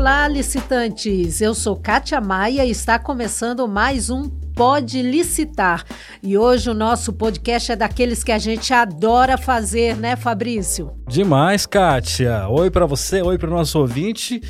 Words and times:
Olá, 0.00 0.26
licitantes! 0.26 1.42
Eu 1.42 1.54
sou 1.54 1.76
Kátia 1.76 2.22
Maia 2.22 2.64
e 2.64 2.70
está 2.70 2.98
começando 2.98 3.68
mais 3.68 4.08
um 4.08 4.30
Pode 4.30 5.02
Licitar. 5.02 5.84
E 6.22 6.38
hoje 6.38 6.70
o 6.70 6.74
nosso 6.74 7.12
podcast 7.12 7.72
é 7.72 7.76
daqueles 7.76 8.24
que 8.24 8.32
a 8.32 8.38
gente 8.38 8.72
adora 8.72 9.36
fazer, 9.36 9.94
né, 9.96 10.16
Fabrício? 10.16 10.90
Demais, 11.06 11.66
Kátia! 11.66 12.48
Oi 12.48 12.70
para 12.70 12.86
você, 12.86 13.20
oi 13.20 13.36
para 13.36 13.50
o 13.50 13.52
nosso 13.52 13.78
ouvinte. 13.78 14.40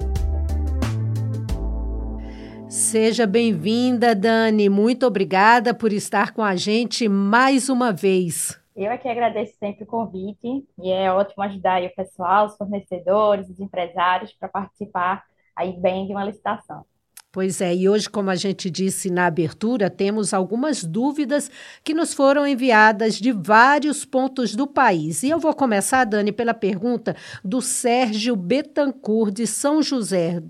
Seja 2.72 3.26
bem-vinda, 3.26 4.14
Dani. 4.14 4.70
Muito 4.70 5.06
obrigada 5.06 5.74
por 5.74 5.92
estar 5.92 6.32
com 6.32 6.42
a 6.42 6.56
gente 6.56 7.06
mais 7.06 7.68
uma 7.68 7.92
vez. 7.92 8.58
Eu 8.74 8.90
aqui 8.90 9.08
é 9.08 9.10
agradeço 9.10 9.52
sempre 9.58 9.84
o 9.84 9.86
convite 9.86 10.64
e 10.82 10.90
é 10.90 11.12
ótimo 11.12 11.44
ajudar 11.44 11.82
o 11.82 11.94
pessoal, 11.94 12.46
os 12.46 12.56
fornecedores, 12.56 13.50
os 13.50 13.60
empresários 13.60 14.32
para 14.32 14.48
participar 14.48 15.22
aí 15.54 15.78
bem 15.78 16.06
de 16.06 16.12
uma 16.12 16.24
licitação. 16.24 16.82
Pois 17.30 17.60
é, 17.60 17.74
e 17.74 17.90
hoje, 17.90 18.08
como 18.08 18.30
a 18.30 18.36
gente 18.36 18.70
disse 18.70 19.10
na 19.10 19.26
abertura, 19.26 19.90
temos 19.90 20.32
algumas 20.32 20.82
dúvidas 20.82 21.50
que 21.84 21.92
nos 21.92 22.14
foram 22.14 22.46
enviadas 22.46 23.16
de 23.16 23.32
vários 23.32 24.06
pontos 24.06 24.56
do 24.56 24.66
país. 24.66 25.22
E 25.22 25.28
eu 25.28 25.38
vou 25.38 25.54
começar, 25.54 26.04
Dani, 26.06 26.32
pela 26.32 26.54
pergunta 26.54 27.14
do 27.44 27.60
Sérgio 27.60 28.34
Betancourt, 28.34 29.34
de 29.34 29.46
São 29.46 29.82
José 29.82 30.42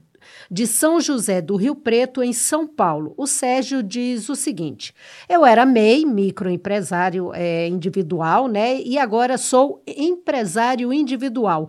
de 0.50 0.66
São 0.66 1.00
José 1.00 1.40
do 1.40 1.56
Rio 1.56 1.74
Preto, 1.74 2.22
em 2.22 2.32
São 2.32 2.66
Paulo. 2.66 3.14
O 3.16 3.26
Sérgio 3.26 3.82
diz 3.82 4.28
o 4.28 4.36
seguinte: 4.36 4.94
Eu 5.28 5.44
era 5.44 5.66
MEI, 5.66 6.04
microempresário 6.04 7.32
é, 7.34 7.68
individual, 7.68 8.48
né? 8.48 8.80
E 8.80 8.98
agora 8.98 9.38
sou 9.38 9.82
empresário 9.86 10.92
individual. 10.92 11.68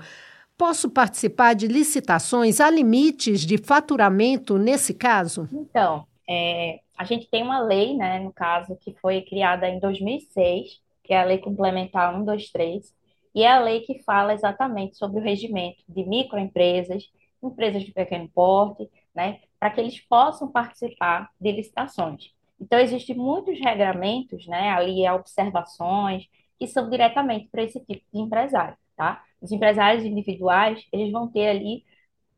Posso 0.58 0.90
participar 0.90 1.56
de 1.56 1.68
licitações? 1.68 2.62
Há 2.62 2.70
limites 2.70 3.42
de 3.42 3.58
faturamento 3.58 4.58
nesse 4.58 4.94
caso? 4.94 5.50
Então, 5.52 6.06
é, 6.30 6.80
a 6.98 7.04
gente 7.04 7.28
tem 7.30 7.44
uma 7.44 7.60
lei, 7.60 7.96
né, 7.96 8.20
no 8.20 8.32
caso, 8.32 8.78
que 8.78 8.94
foi 9.02 9.22
criada 9.22 9.68
em 9.68 9.80
2006, 9.80 10.80
que 11.04 11.14
é 11.14 11.20
a 11.20 11.26
Lei 11.26 11.40
Complementar 11.40 12.14
123, 12.14 12.94
e 13.36 13.44
é 13.44 13.52
a 13.52 13.60
lei 13.60 13.82
que 13.82 14.02
fala 14.04 14.34
exatamente 14.34 14.96
sobre 14.96 15.20
o 15.20 15.24
regimento 15.24 15.84
de 15.90 16.06
microempresas 16.06 17.04
empresas 17.48 17.84
de 17.84 17.92
pequeno 17.92 18.30
porte, 18.30 18.90
né, 19.16 19.42
para 19.60 19.70
que 19.70 19.80
eles 19.82 20.00
possam 20.02 20.52
participar 20.52 21.30
de 21.40 21.52
licitações. 21.52 22.34
Então, 22.60 22.80
existem 22.80 23.16
muitos 23.16 23.60
regramentos, 23.60 24.48
né, 24.48 24.70
ali 24.72 25.08
observações, 25.10 26.28
que 26.60 26.68
são 26.68 26.90
diretamente 26.90 27.50
para 27.52 27.64
esse 27.64 27.80
tipo 27.80 28.04
de 28.14 28.20
empresário, 28.20 28.78
tá? 28.96 29.24
Os 29.42 29.52
empresários 29.52 30.06
individuais, 30.06 30.86
eles 30.92 31.12
vão 31.12 31.28
ter 31.28 31.48
ali, 31.50 31.84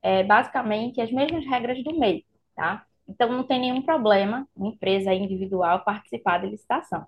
é, 0.01 0.23
basicamente, 0.23 1.01
as 1.01 1.11
mesmas 1.11 1.45
regras 1.45 1.83
do 1.83 1.97
meio, 1.99 2.23
tá? 2.55 2.85
Então, 3.07 3.31
não 3.31 3.43
tem 3.43 3.59
nenhum 3.59 3.81
problema 3.81 4.47
uma 4.55 4.69
empresa 4.69 5.13
individual 5.13 5.83
participar 5.83 6.39
de 6.39 6.47
licitação. 6.47 7.05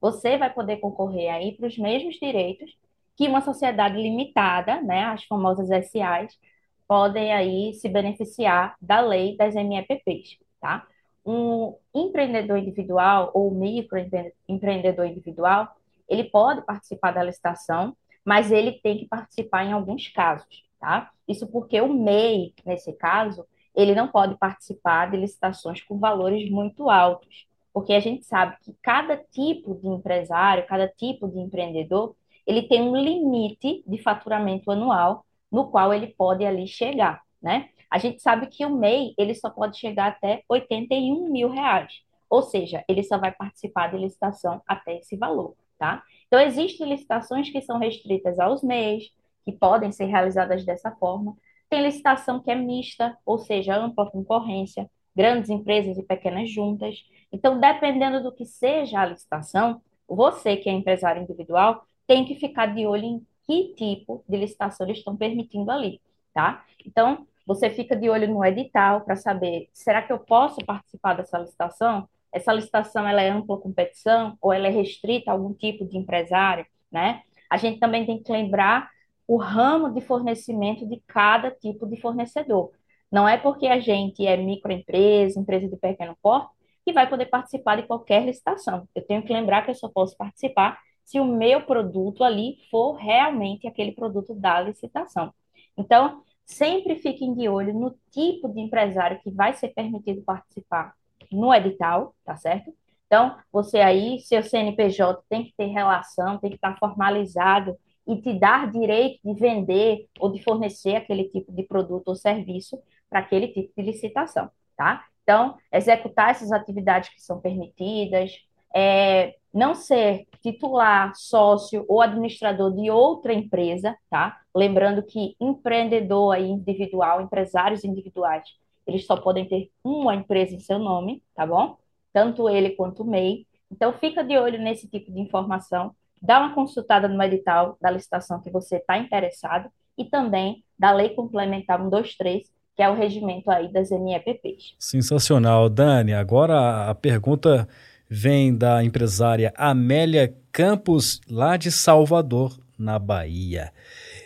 Você 0.00 0.36
vai 0.36 0.52
poder 0.52 0.78
concorrer 0.78 1.32
aí 1.32 1.52
para 1.56 1.66
os 1.68 1.78
mesmos 1.78 2.16
direitos 2.16 2.76
que 3.16 3.28
uma 3.28 3.40
sociedade 3.40 3.96
limitada, 3.96 4.82
né, 4.82 5.04
as 5.04 5.24
famosas 5.24 5.70
SAs, 5.70 6.38
podem 6.86 7.32
aí 7.32 7.74
se 7.74 7.88
beneficiar 7.88 8.76
da 8.80 9.00
lei 9.00 9.36
das 9.36 9.54
MEPPs, 9.54 10.38
tá? 10.60 10.86
Um 11.24 11.74
empreendedor 11.94 12.58
individual 12.58 13.30
ou 13.34 13.50
microempreendedor 13.50 15.06
individual, 15.06 15.68
ele 16.08 16.24
pode 16.24 16.64
participar 16.64 17.12
da 17.12 17.22
licitação, 17.22 17.96
mas 18.24 18.52
ele 18.52 18.72
tem 18.80 18.98
que 18.98 19.06
participar 19.06 19.64
em 19.64 19.72
alguns 19.72 20.08
casos, 20.08 20.64
tá? 20.80 21.10
Isso 21.26 21.46
porque 21.48 21.80
o 21.80 21.92
MEI, 21.92 22.54
nesse 22.64 22.92
caso, 22.92 23.44
ele 23.74 23.94
não 23.94 24.08
pode 24.08 24.36
participar 24.38 25.10
de 25.10 25.16
licitações 25.16 25.82
com 25.82 25.98
valores 25.98 26.48
muito 26.50 26.88
altos, 26.88 27.46
porque 27.72 27.92
a 27.92 28.00
gente 28.00 28.24
sabe 28.24 28.56
que 28.62 28.74
cada 28.80 29.16
tipo 29.16 29.74
de 29.74 29.86
empresário, 29.86 30.66
cada 30.66 30.88
tipo 30.88 31.28
de 31.28 31.38
empreendedor, 31.38 32.16
ele 32.46 32.62
tem 32.62 32.80
um 32.80 32.96
limite 32.96 33.84
de 33.86 33.98
faturamento 33.98 34.70
anual 34.70 35.26
no 35.56 35.70
qual 35.70 35.94
ele 35.94 36.08
pode 36.08 36.44
ali 36.44 36.68
chegar, 36.68 37.22
né? 37.40 37.70
A 37.90 37.96
gente 37.96 38.20
sabe 38.20 38.46
que 38.48 38.66
o 38.66 38.76
MEI, 38.76 39.14
ele 39.16 39.34
só 39.34 39.48
pode 39.48 39.78
chegar 39.78 40.08
até 40.08 40.42
81 40.50 41.30
mil 41.32 41.48
reais, 41.48 42.02
ou 42.28 42.42
seja, 42.42 42.84
ele 42.86 43.02
só 43.02 43.16
vai 43.16 43.32
participar 43.32 43.90
de 43.90 43.96
licitação 43.96 44.60
até 44.68 44.98
esse 44.98 45.16
valor, 45.16 45.56
tá? 45.78 46.02
Então, 46.26 46.38
existem 46.40 46.86
licitações 46.86 47.48
que 47.48 47.62
são 47.62 47.78
restritas 47.78 48.38
aos 48.38 48.62
MEIs, 48.62 49.04
que 49.46 49.52
podem 49.52 49.90
ser 49.92 50.04
realizadas 50.04 50.62
dessa 50.62 50.90
forma. 50.90 51.34
Tem 51.70 51.80
licitação 51.80 52.42
que 52.42 52.50
é 52.50 52.54
mista, 52.54 53.16
ou 53.24 53.38
seja, 53.38 53.78
ampla 53.78 54.10
concorrência, 54.10 54.90
grandes 55.16 55.48
empresas 55.48 55.96
e 55.96 56.02
pequenas 56.02 56.50
juntas. 56.50 57.02
Então, 57.32 57.58
dependendo 57.58 58.22
do 58.22 58.30
que 58.30 58.44
seja 58.44 59.00
a 59.00 59.06
licitação, 59.06 59.80
você 60.06 60.54
que 60.54 60.68
é 60.68 60.72
empresário 60.72 61.22
individual 61.22 61.82
tem 62.06 62.26
que 62.26 62.34
ficar 62.34 62.66
de 62.66 62.86
olho 62.86 63.04
em 63.04 63.26
que 63.46 63.74
tipo 63.74 64.24
de 64.28 64.36
licitação 64.36 64.86
eles 64.86 64.98
estão 64.98 65.16
permitindo 65.16 65.70
ali, 65.70 66.00
tá? 66.34 66.64
Então, 66.84 67.26
você 67.46 67.70
fica 67.70 67.96
de 67.96 68.10
olho 68.10 68.28
no 68.28 68.44
edital 68.44 69.02
para 69.02 69.16
saber, 69.16 69.68
será 69.72 70.02
que 70.02 70.12
eu 70.12 70.18
posso 70.18 70.64
participar 70.64 71.14
dessa 71.14 71.38
licitação? 71.38 72.08
Essa 72.32 72.52
licitação 72.52 73.06
ela 73.08 73.22
é 73.22 73.30
ampla 73.30 73.58
competição 73.58 74.36
ou 74.40 74.52
ela 74.52 74.66
é 74.66 74.70
restrita 74.70 75.30
a 75.30 75.34
algum 75.34 75.54
tipo 75.54 75.86
de 75.86 75.96
empresário, 75.96 76.66
né? 76.90 77.22
A 77.48 77.56
gente 77.56 77.78
também 77.78 78.04
tem 78.04 78.22
que 78.22 78.32
lembrar 78.32 78.90
o 79.26 79.36
ramo 79.36 79.92
de 79.92 80.00
fornecimento 80.00 80.86
de 80.86 81.00
cada 81.06 81.50
tipo 81.50 81.86
de 81.86 82.00
fornecedor. 82.00 82.72
Não 83.10 83.28
é 83.28 83.36
porque 83.38 83.66
a 83.66 83.78
gente 83.78 84.26
é 84.26 84.36
microempresa, 84.36 85.38
empresa 85.38 85.68
de 85.68 85.76
pequeno 85.76 86.16
porte, 86.20 86.50
que 86.84 86.92
vai 86.92 87.08
poder 87.08 87.26
participar 87.26 87.76
de 87.76 87.86
qualquer 87.86 88.24
licitação. 88.24 88.88
Eu 88.94 89.04
tenho 89.06 89.22
que 89.22 89.32
lembrar 89.32 89.62
que 89.62 89.70
eu 89.70 89.74
só 89.74 89.88
posso 89.88 90.16
participar 90.16 90.78
se 91.06 91.20
o 91.20 91.24
meu 91.24 91.64
produto 91.64 92.24
ali 92.24 92.58
for 92.70 92.96
realmente 92.96 93.66
aquele 93.66 93.92
produto 93.92 94.34
da 94.34 94.60
licitação. 94.60 95.32
Então, 95.78 96.22
sempre 96.44 96.96
fiquem 96.96 97.32
de 97.32 97.48
olho 97.48 97.72
no 97.72 97.96
tipo 98.10 98.48
de 98.48 98.60
empresário 98.60 99.20
que 99.22 99.30
vai 99.30 99.54
ser 99.54 99.68
permitido 99.68 100.22
participar 100.22 100.94
no 101.30 101.54
edital, 101.54 102.14
tá 102.24 102.36
certo? 102.36 102.74
Então, 103.06 103.36
você 103.52 103.78
aí, 103.78 104.18
seu 104.20 104.42
CNPJ 104.42 105.22
tem 105.28 105.44
que 105.44 105.54
ter 105.56 105.66
relação, 105.66 106.38
tem 106.38 106.50
que 106.50 106.56
estar 106.56 106.76
formalizado 106.76 107.76
e 108.06 108.20
te 108.20 108.36
dar 108.38 108.70
direito 108.70 109.20
de 109.24 109.34
vender 109.38 110.08
ou 110.18 110.30
de 110.30 110.42
fornecer 110.42 110.96
aquele 110.96 111.24
tipo 111.28 111.52
de 111.52 111.62
produto 111.62 112.08
ou 112.08 112.16
serviço 112.16 112.78
para 113.08 113.20
aquele 113.20 113.48
tipo 113.48 113.72
de 113.76 113.82
licitação, 113.82 114.50
tá? 114.76 115.04
Então, 115.22 115.56
executar 115.72 116.30
essas 116.30 116.50
atividades 116.50 117.10
que 117.10 117.20
são 117.20 117.40
permitidas, 117.40 118.32
é, 118.76 119.36
não 119.54 119.74
ser 119.74 120.26
titular, 120.42 121.14
sócio 121.16 121.82
ou 121.88 122.02
administrador 122.02 122.74
de 122.74 122.90
outra 122.90 123.32
empresa, 123.32 123.96
tá? 124.10 124.38
Lembrando 124.54 125.02
que 125.02 125.34
empreendedor 125.40 126.34
aí 126.34 126.46
individual, 126.46 127.22
empresários 127.22 127.84
individuais, 127.84 128.44
eles 128.86 129.06
só 129.06 129.16
podem 129.16 129.48
ter 129.48 129.70
uma 129.82 130.14
empresa 130.14 130.54
em 130.54 130.60
seu 130.60 130.78
nome, 130.78 131.22
tá 131.34 131.46
bom? 131.46 131.78
Tanto 132.12 132.50
ele 132.50 132.70
quanto 132.70 133.02
o 133.02 133.06
MEI. 133.06 133.46
Então, 133.72 133.94
fica 133.94 134.22
de 134.22 134.36
olho 134.36 134.60
nesse 134.60 134.86
tipo 134.88 135.10
de 135.10 135.20
informação, 135.20 135.92
dá 136.20 136.38
uma 136.38 136.54
consultada 136.54 137.08
no 137.08 137.22
edital 137.22 137.78
da 137.80 137.90
licitação 137.90 138.42
que 138.42 138.50
você 138.50 138.76
está 138.76 138.98
interessado 138.98 139.70
e 139.96 140.04
também 140.04 140.62
da 140.78 140.92
Lei 140.92 141.10
Complementar 141.10 141.78
123, 141.78 142.46
que 142.76 142.82
é 142.82 142.90
o 142.90 142.94
regimento 142.94 143.50
aí 143.50 143.72
das 143.72 143.90
MEPPs. 143.90 144.76
Sensacional, 144.78 145.70
Dani. 145.70 146.12
Agora 146.12 146.90
a 146.90 146.94
pergunta 146.94 147.66
vem 148.08 148.54
da 148.54 148.82
empresária 148.82 149.52
Amélia 149.56 150.34
Campos, 150.52 151.20
lá 151.28 151.56
de 151.56 151.70
Salvador, 151.70 152.58
na 152.78 152.98
Bahia. 152.98 153.72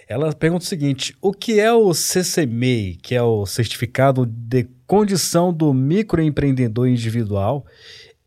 Ela 0.09 0.32
pergunta 0.32 0.65
o 0.65 0.69
seguinte: 0.69 1.17
o 1.21 1.32
que 1.32 1.61
é 1.61 1.73
o 1.73 1.93
CCMEI, 1.93 2.99
que 3.00 3.15
é 3.15 3.23
o 3.23 3.47
Certificado 3.47 4.27
de 4.27 4.67
Condição 4.87 5.53
do 5.53 5.73
Microempreendedor 5.73 6.88
Individual? 6.88 7.65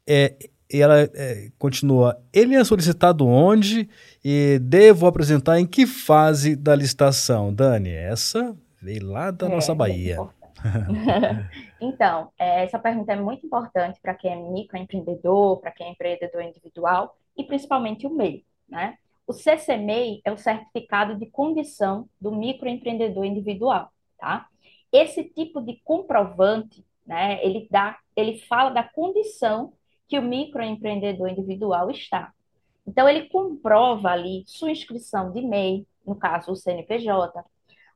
É, 0.07 0.33
e 0.71 0.81
ela 0.81 1.01
é, 1.01 1.49
continua. 1.59 2.17
Ele 2.31 2.55
é 2.55 2.63
solicitado 2.63 3.27
onde 3.27 3.87
e 4.23 4.59
devo 4.61 5.05
apresentar 5.07 5.59
em 5.59 5.65
que 5.65 5.85
fase 5.85 6.55
da 6.55 6.75
licitação? 6.75 7.53
Dani, 7.53 7.89
essa 7.89 8.55
veio 8.81 9.07
lá 9.07 9.29
da 9.29 9.47
é, 9.47 9.49
nossa 9.49 9.75
Bahia. 9.75 10.17
então, 11.81 12.31
é, 12.37 12.63
essa 12.63 12.79
pergunta 12.79 13.13
é 13.13 13.15
muito 13.15 13.45
importante 13.45 13.99
para 14.01 14.13
quem 14.13 14.31
é 14.31 14.35
microempreendedor, 14.35 15.59
para 15.59 15.71
quem 15.71 15.87
é 15.87 15.91
empreendedor 15.91 16.41
individual 16.41 17.17
e 17.37 17.43
principalmente 17.43 18.07
o 18.07 18.09
MEI, 18.09 18.45
né? 18.67 18.97
O 19.25 19.33
CCMEI 19.33 20.21
é 20.25 20.31
o 20.31 20.37
certificado 20.37 21.17
de 21.17 21.25
condição 21.27 22.09
do 22.19 22.31
microempreendedor 22.31 23.23
individual, 23.23 23.89
tá? 24.17 24.47
Esse 24.91 25.23
tipo 25.23 25.61
de 25.61 25.79
comprovante, 25.83 26.85
né, 27.05 27.43
ele 27.43 27.67
dá, 27.71 27.97
ele 28.15 28.39
fala 28.39 28.69
da 28.69 28.83
condição 28.83 29.73
que 30.07 30.19
o 30.19 30.21
microempreendedor 30.21 31.29
individual 31.29 31.89
está. 31.89 32.33
Então 32.85 33.07
ele 33.07 33.29
comprova 33.29 34.09
ali 34.09 34.43
sua 34.45 34.71
inscrição 34.71 35.31
de 35.31 35.41
MEI, 35.41 35.87
no 36.05 36.15
caso 36.15 36.51
o 36.51 36.55
CNPJ, 36.55 37.43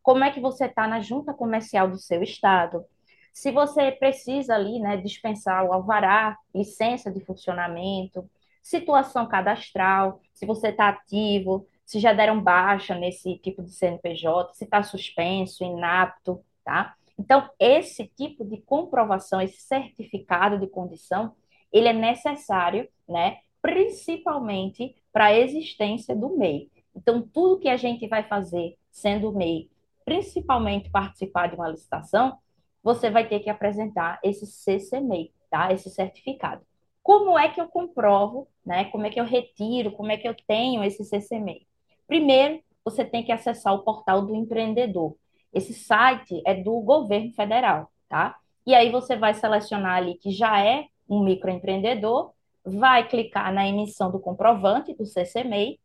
como 0.08 0.24
é 0.24 0.32
que 0.32 0.40
você 0.40 0.68
está 0.68 0.88
na 0.88 1.02
junta 1.02 1.34
comercial 1.34 1.92
do 1.92 1.98
seu 1.98 2.24
estado, 2.24 2.86
se 3.34 3.52
você 3.52 3.92
precisa 3.92 4.56
ali, 4.56 4.80
né, 4.80 4.96
dispensar 4.96 5.66
o 5.66 5.74
alvará, 5.74 6.38
licença 6.56 7.12
de 7.12 7.20
funcionamento, 7.20 8.26
situação 8.64 9.28
cadastral, 9.28 10.22
se 10.34 10.46
você 10.46 10.70
está 10.70 10.88
ativo, 10.88 11.68
se 11.86 12.00
já 12.00 12.14
deram 12.14 12.42
baixa 12.42 12.96
nesse 12.96 13.38
tipo 13.40 13.62
de 13.62 13.70
CNPJ, 13.74 14.54
se 14.54 14.64
está 14.64 14.82
suspenso, 14.82 15.66
inapto, 15.66 16.42
tá? 16.64 16.96
Então, 17.20 17.50
esse 17.60 18.08
tipo 18.16 18.46
de 18.46 18.62
comprovação, 18.62 19.42
esse 19.42 19.60
certificado 19.60 20.58
de 20.58 20.68
condição, 20.68 21.34
ele 21.70 21.90
é 21.90 21.94
necessário, 21.94 22.88
né, 23.10 23.40
principalmente 23.62 24.96
para 25.12 25.26
a 25.26 25.38
existência 25.38 26.16
do 26.16 26.30
MEI. 26.38 26.72
Então, 26.96 27.22
tudo 27.22 27.60
que 27.60 27.68
a 27.68 27.76
gente 27.76 28.08
vai 28.08 28.24
fazer 28.24 28.78
sendo 28.90 29.34
MEI, 29.34 29.70
principalmente 30.08 30.90
participar 30.90 31.48
de 31.50 31.56
uma 31.56 31.68
licitação, 31.68 32.38
você 32.82 33.10
vai 33.10 33.28
ter 33.28 33.42
que 33.42 33.50
apresentar 33.50 34.22
esse 34.24 34.48
CCMEI, 34.48 35.34
tá? 35.50 35.74
Esse 35.74 35.90
certificado. 35.90 36.62
Como 37.04 37.38
é 37.38 37.50
que 37.50 37.60
eu 37.60 37.68
comprovo, 37.68 38.48
né? 38.66 38.86
Como 38.86 39.06
é 39.06 39.10
que 39.10 39.20
eu 39.20 39.26
retiro, 39.26 39.92
como 39.92 40.10
é 40.10 40.16
que 40.16 40.26
eu 40.26 40.34
tenho 40.48 40.82
esse 40.82 41.04
CCMEI? 41.04 41.68
Primeiro, 42.08 42.62
você 42.86 43.04
tem 43.04 43.22
que 43.22 43.34
acessar 43.34 43.74
o 43.74 43.84
portal 43.84 44.26
do 44.26 44.34
empreendedor. 44.34 45.14
Esse 45.54 45.74
site 45.74 46.42
é 46.46 46.54
do 46.56 46.80
governo 46.80 47.34
federal, 47.34 47.92
tá? 48.08 48.38
E 48.66 48.74
aí 48.74 48.90
você 48.90 49.18
vai 49.18 49.34
selecionar 49.34 49.98
ali 49.98 50.16
que 50.16 50.32
já 50.32 50.66
é 50.66 50.86
um 51.10 51.22
microempreendedor, 51.22 52.32
vai 52.64 53.06
clicar 53.10 53.54
na 53.54 53.68
emissão 53.68 54.10
do 54.10 54.22
comprovante 54.22 54.94
do 54.94 55.06
CCMEI, 55.06 55.78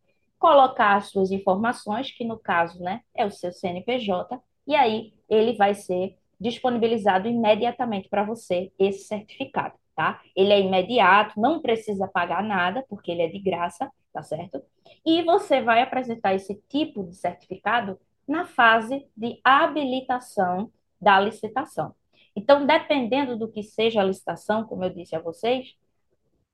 colocar 0.42 0.96
as 0.96 1.06
suas 1.06 1.30
informações, 1.30 2.10
que 2.10 2.24
no 2.24 2.36
caso, 2.36 2.82
né, 2.82 3.00
é 3.14 3.24
o 3.24 3.30
seu 3.30 3.52
CNPJ, 3.52 4.40
e 4.66 4.74
aí 4.74 5.14
ele 5.28 5.54
vai 5.54 5.72
ser 5.72 6.16
disponibilizado 6.40 7.28
imediatamente 7.28 8.08
para 8.08 8.24
você 8.24 8.72
esse 8.76 9.04
certificado 9.04 9.74
tá? 9.94 10.20
Ele 10.34 10.52
é 10.52 10.60
imediato, 10.60 11.40
não 11.40 11.60
precisa 11.60 12.08
pagar 12.08 12.42
nada, 12.42 12.84
porque 12.88 13.10
ele 13.10 13.22
é 13.22 13.28
de 13.28 13.38
graça, 13.38 13.90
tá 14.12 14.22
certo? 14.22 14.62
E 15.04 15.22
você 15.22 15.60
vai 15.60 15.82
apresentar 15.82 16.34
esse 16.34 16.54
tipo 16.68 17.04
de 17.04 17.14
certificado 17.14 17.98
na 18.26 18.44
fase 18.44 19.06
de 19.16 19.40
habilitação 19.44 20.70
da 21.00 21.18
licitação. 21.20 21.94
Então, 22.34 22.66
dependendo 22.66 23.36
do 23.36 23.48
que 23.48 23.62
seja 23.62 24.00
a 24.00 24.04
licitação, 24.04 24.64
como 24.64 24.84
eu 24.84 24.90
disse 24.90 25.14
a 25.14 25.20
vocês, 25.20 25.74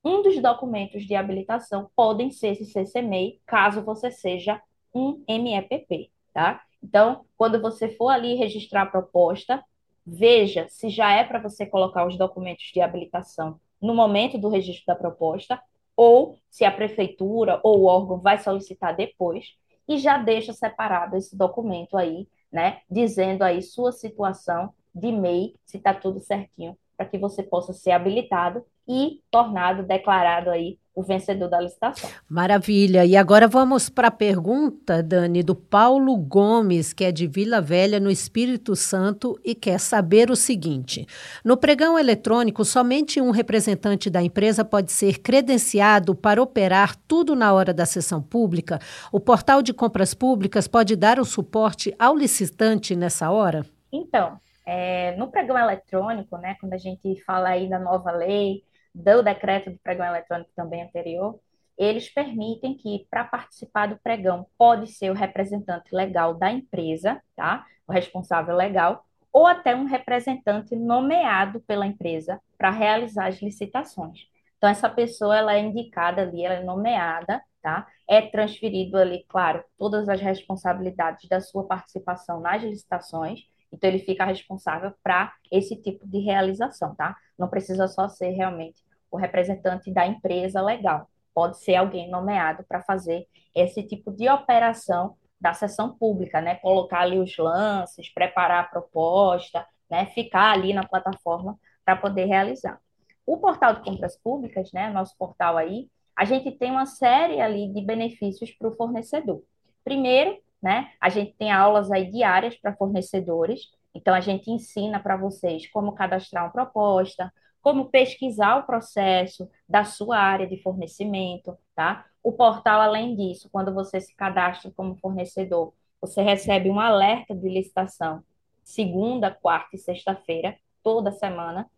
um 0.09 0.23
dos 0.23 0.41
documentos 0.41 1.05
de 1.05 1.15
habilitação 1.15 1.91
podem 1.95 2.31
ser 2.31 2.49
esse 2.49 2.65
CCMEI, 2.65 3.41
caso 3.47 3.83
você 3.83 4.11
seja 4.11 4.61
um 4.95 5.23
MEPP, 5.29 6.11
tá? 6.33 6.63
Então, 6.83 7.25
quando 7.37 7.61
você 7.61 7.91
for 7.91 8.09
ali 8.09 8.35
registrar 8.35 8.83
a 8.83 8.87
proposta, 8.87 9.63
veja 10.07 10.67
se 10.71 10.89
já 10.89 11.13
é 11.13 11.25
para 11.25 11.39
você 11.39 11.67
colocar 11.67 12.07
os 12.07 12.17
documentos 12.17 12.71
de 12.73 12.81
habilitação 12.81 13.61
no 13.81 13.95
momento 13.95 14.39
do 14.39 14.49
registro 14.49 14.87
da 14.87 14.97
proposta, 14.97 15.61
ou 15.95 16.39
se 16.49 16.65
a 16.65 16.71
prefeitura 16.71 17.61
ou 17.63 17.81
o 17.81 17.85
órgão 17.85 18.19
vai 18.19 18.39
solicitar 18.39 18.97
depois, 18.97 19.57
e 19.87 19.99
já 19.99 20.17
deixa 20.17 20.53
separado 20.53 21.17
esse 21.17 21.37
documento 21.37 21.97
aí, 21.97 22.27
né, 22.51 22.81
dizendo 22.91 23.43
aí 23.43 23.61
sua 23.63 23.93
situação 23.93 24.73
de 24.95 25.13
MEI, 25.13 25.55
se 25.65 25.77
está 25.77 25.93
tudo 25.93 26.21
certinho, 26.21 26.77
para 26.97 27.07
que 27.07 27.19
você 27.19 27.43
possa 27.43 27.73
ser 27.73 27.91
habilitado 27.91 28.65
e 28.89 29.21
tornado, 29.31 29.83
declarado 29.83 30.51
aí 30.51 30.79
o 30.99 31.03
vencedor 31.03 31.49
da 31.49 31.61
licitação. 31.61 32.11
Maravilha. 32.29 33.05
E 33.05 33.17
agora 33.17 33.47
vamos 33.47 33.89
para 33.89 34.09
a 34.09 34.11
pergunta, 34.11 35.01
Dani, 35.01 35.45
do 35.45 35.55
Paulo 35.55 36.17
Gomes, 36.17 36.93
que 36.93 37.05
é 37.05 37.13
de 37.13 37.29
Vila 37.29 37.61
Velha, 37.61 38.01
no 38.01 38.11
Espírito 38.11 38.75
Santo, 38.75 39.39
e 39.45 39.55
quer 39.55 39.79
saber 39.79 40.29
o 40.29 40.35
seguinte: 40.35 41.07
no 41.45 41.57
pregão 41.57 41.97
eletrônico, 41.97 42.65
somente 42.65 43.21
um 43.21 43.31
representante 43.31 44.11
da 44.11 44.21
empresa 44.21 44.65
pode 44.65 44.91
ser 44.91 45.21
credenciado 45.21 46.17
para 46.17 46.43
operar 46.43 46.97
tudo 47.07 47.37
na 47.37 47.53
hora 47.53 47.73
da 47.73 47.87
sessão 47.87 48.21
pública? 48.21 48.81
O 49.13 49.21
portal 49.21 49.63
de 49.63 49.73
compras 49.73 50.15
públicas 50.15 50.67
pode 50.67 50.97
dar 50.97 51.21
o 51.21 51.25
suporte 51.25 51.95
ao 51.97 52.17
licitante 52.17 52.97
nessa 52.97 53.31
hora? 53.31 53.65
Então, 53.93 54.37
é, 54.67 55.15
no 55.17 55.29
pregão 55.29 55.57
eletrônico, 55.57 56.37
né, 56.39 56.57
quando 56.61 56.73
a 56.73 56.79
gente 56.79 57.23
fala 57.25 57.51
aí 57.51 57.69
da 57.71 57.79
nova 57.79 58.11
lei, 58.11 58.65
do 58.99 59.23
decreto 59.23 59.71
do 59.71 59.79
pregão 59.79 60.07
eletrônico 60.07 60.51
também 60.57 60.83
anterior, 60.83 61.39
eles 61.77 62.09
permitem 62.13 62.77
que, 62.77 63.07
para 63.09 63.25
participar 63.25 63.87
do 63.87 63.99
pregão, 63.99 64.47
pode 64.59 64.89
ser 64.89 65.11
o 65.11 65.15
representante 65.15 65.95
legal 65.95 66.35
da 66.35 66.51
empresa, 66.51 67.23
tá? 67.37 67.65
O 67.87 67.93
responsável 67.93 68.57
legal, 68.57 69.07
ou 69.33 69.47
até 69.47 69.77
um 69.77 69.85
representante 69.85 70.75
nomeado 70.75 71.61
pela 71.61 71.87
empresa 71.87 72.41
para 72.57 72.71
realizar 72.71 73.29
as 73.29 73.41
licitações. 73.41 74.27
Então, 74.57 74.69
essa 74.69 74.91
pessoa, 74.91 75.37
ela 75.37 75.55
é 75.55 75.61
indicada 75.61 76.23
ali, 76.23 76.45
ela 76.45 76.57
é 76.57 76.65
nomeada, 76.65 77.41
tá? 77.63 77.87
É 78.09 78.23
transferido 78.23 78.99
ali, 78.99 79.25
claro, 79.29 79.63
todas 79.79 80.09
as 80.09 80.21
responsabilidades 80.21 81.29
da 81.29 81.41
sua 81.41 81.65
participação 81.65 82.41
nas 82.41 82.61
licitações, 82.61 83.43
então 83.73 83.89
ele 83.89 84.01
fica 84.01 84.25
responsável 84.25 84.93
para 85.03 85.33
esse 85.53 85.77
tipo 85.77 86.09
de 86.09 86.19
realização, 86.19 86.95
tá? 86.97 87.17
Não 87.39 87.49
precisa 87.49 87.87
só 87.87 88.09
ser 88.09 88.31
realmente 88.31 88.83
o 89.11 89.17
representante 89.17 89.93
da 89.93 90.07
empresa 90.07 90.61
legal. 90.61 91.09
Pode 91.35 91.59
ser 91.59 91.77
alguém 91.77 92.11
nomeado 92.11 92.65
para 92.69 92.83
fazer 92.83 93.27
esse 93.55 93.83
tipo 93.83 94.13
de 94.13 94.29
operação 94.29 95.17
da 95.41 95.55
sessão 95.55 95.97
pública, 95.97 96.41
né? 96.41 96.57
Colocar 96.57 97.01
ali 97.01 97.19
os 97.19 97.37
lances, 97.37 98.13
preparar 98.13 98.65
a 98.65 98.69
proposta, 98.69 99.67
né? 99.91 100.07
Ficar 100.07 100.53
ali 100.53 100.73
na 100.73 100.87
plataforma 100.87 101.59
para 101.85 101.97
poder 101.97 102.27
realizar. 102.27 102.81
O 103.25 103.37
portal 103.39 103.75
de 103.75 103.83
compras 103.83 104.17
públicas, 104.17 104.73
né? 104.73 104.91
Nosso 104.91 105.17
portal 105.17 105.57
aí, 105.57 105.89
a 106.17 106.25
gente 106.25 106.51
tem 106.51 106.71
uma 106.71 106.87
série 106.87 107.41
ali 107.41 107.73
de 107.73 107.81
benefícios 107.83 108.51
para 108.51 108.69
o 108.69 108.75
fornecedor. 108.75 109.43
Primeiro, 109.85 110.37
né? 110.61 110.91
A 111.01 111.09
gente 111.09 111.33
tem 111.35 111.53
aulas 111.53 111.91
aí 111.91 112.11
diárias 112.11 112.57
para 112.57 112.75
fornecedores. 112.75 113.61
Então 113.95 114.15
a 114.15 114.21
gente 114.21 114.51
ensina 114.51 115.01
para 115.01 115.17
vocês 115.17 115.71
como 115.71 115.95
cadastrar 115.95 116.45
uma 116.45 116.53
proposta, 116.53 117.33
como 117.61 117.91
pesquisar 117.91 118.57
o 118.57 118.63
processo 118.65 119.49
da 119.69 119.85
sua 119.85 120.19
área 120.19 120.47
de 120.47 120.61
fornecimento, 120.63 121.57
tá? 121.75 122.07
O 122.23 122.33
portal, 122.33 122.81
além 122.81 123.15
disso, 123.15 123.49
quando 123.51 123.73
você 123.73 124.01
se 124.01 124.15
cadastra 124.15 124.71
como 124.77 124.97
fornecedor, 124.97 125.73
você 126.01 126.23
recebe 126.23 126.71
um 126.71 126.79
alerta 126.81 127.35
de 127.35 127.49
licitação 127.49 128.23
segunda, 128.69 129.31
quarta 129.31 129.77
e 129.77 129.79
sexta-feira, 129.79 130.55
toda 130.83 131.11
semana. 131.11 131.71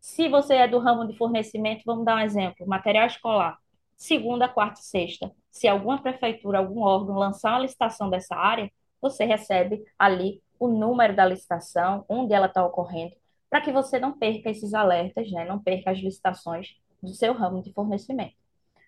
Se 0.00 0.28
você 0.28 0.54
é 0.54 0.68
do 0.68 0.78
ramo 0.78 1.06
de 1.06 1.16
fornecimento, 1.16 1.82
vamos 1.84 2.06
dar 2.06 2.16
um 2.16 2.20
exemplo: 2.20 2.66
material 2.66 3.06
escolar, 3.06 3.58
segunda, 3.96 4.48
quarta 4.48 4.80
e 4.80 4.84
sexta. 4.84 5.30
Se 5.50 5.68
alguma 5.68 6.00
prefeitura, 6.00 6.58
algum 6.58 6.80
órgão 6.80 7.16
lançar 7.16 7.52
uma 7.52 7.60
licitação 7.60 8.08
dessa 8.08 8.34
área, 8.34 8.70
você 9.00 9.24
recebe 9.24 9.84
ali 9.98 10.42
o 10.58 10.68
número 10.68 11.14
da 11.14 11.26
licitação, 11.26 12.04
onde 12.08 12.32
ela 12.32 12.46
está 12.46 12.64
ocorrendo, 12.64 13.14
para 13.50 13.60
que 13.60 13.72
você 13.72 13.98
não 13.98 14.18
perca 14.18 14.50
esses 14.50 14.74
alertas, 14.74 15.30
né? 15.30 15.44
não 15.44 15.58
perca 15.58 15.90
as 15.90 15.98
licitações 15.98 16.76
do 17.02 17.10
seu 17.10 17.32
ramo 17.32 17.62
de 17.62 17.72
fornecimento. 17.72 18.34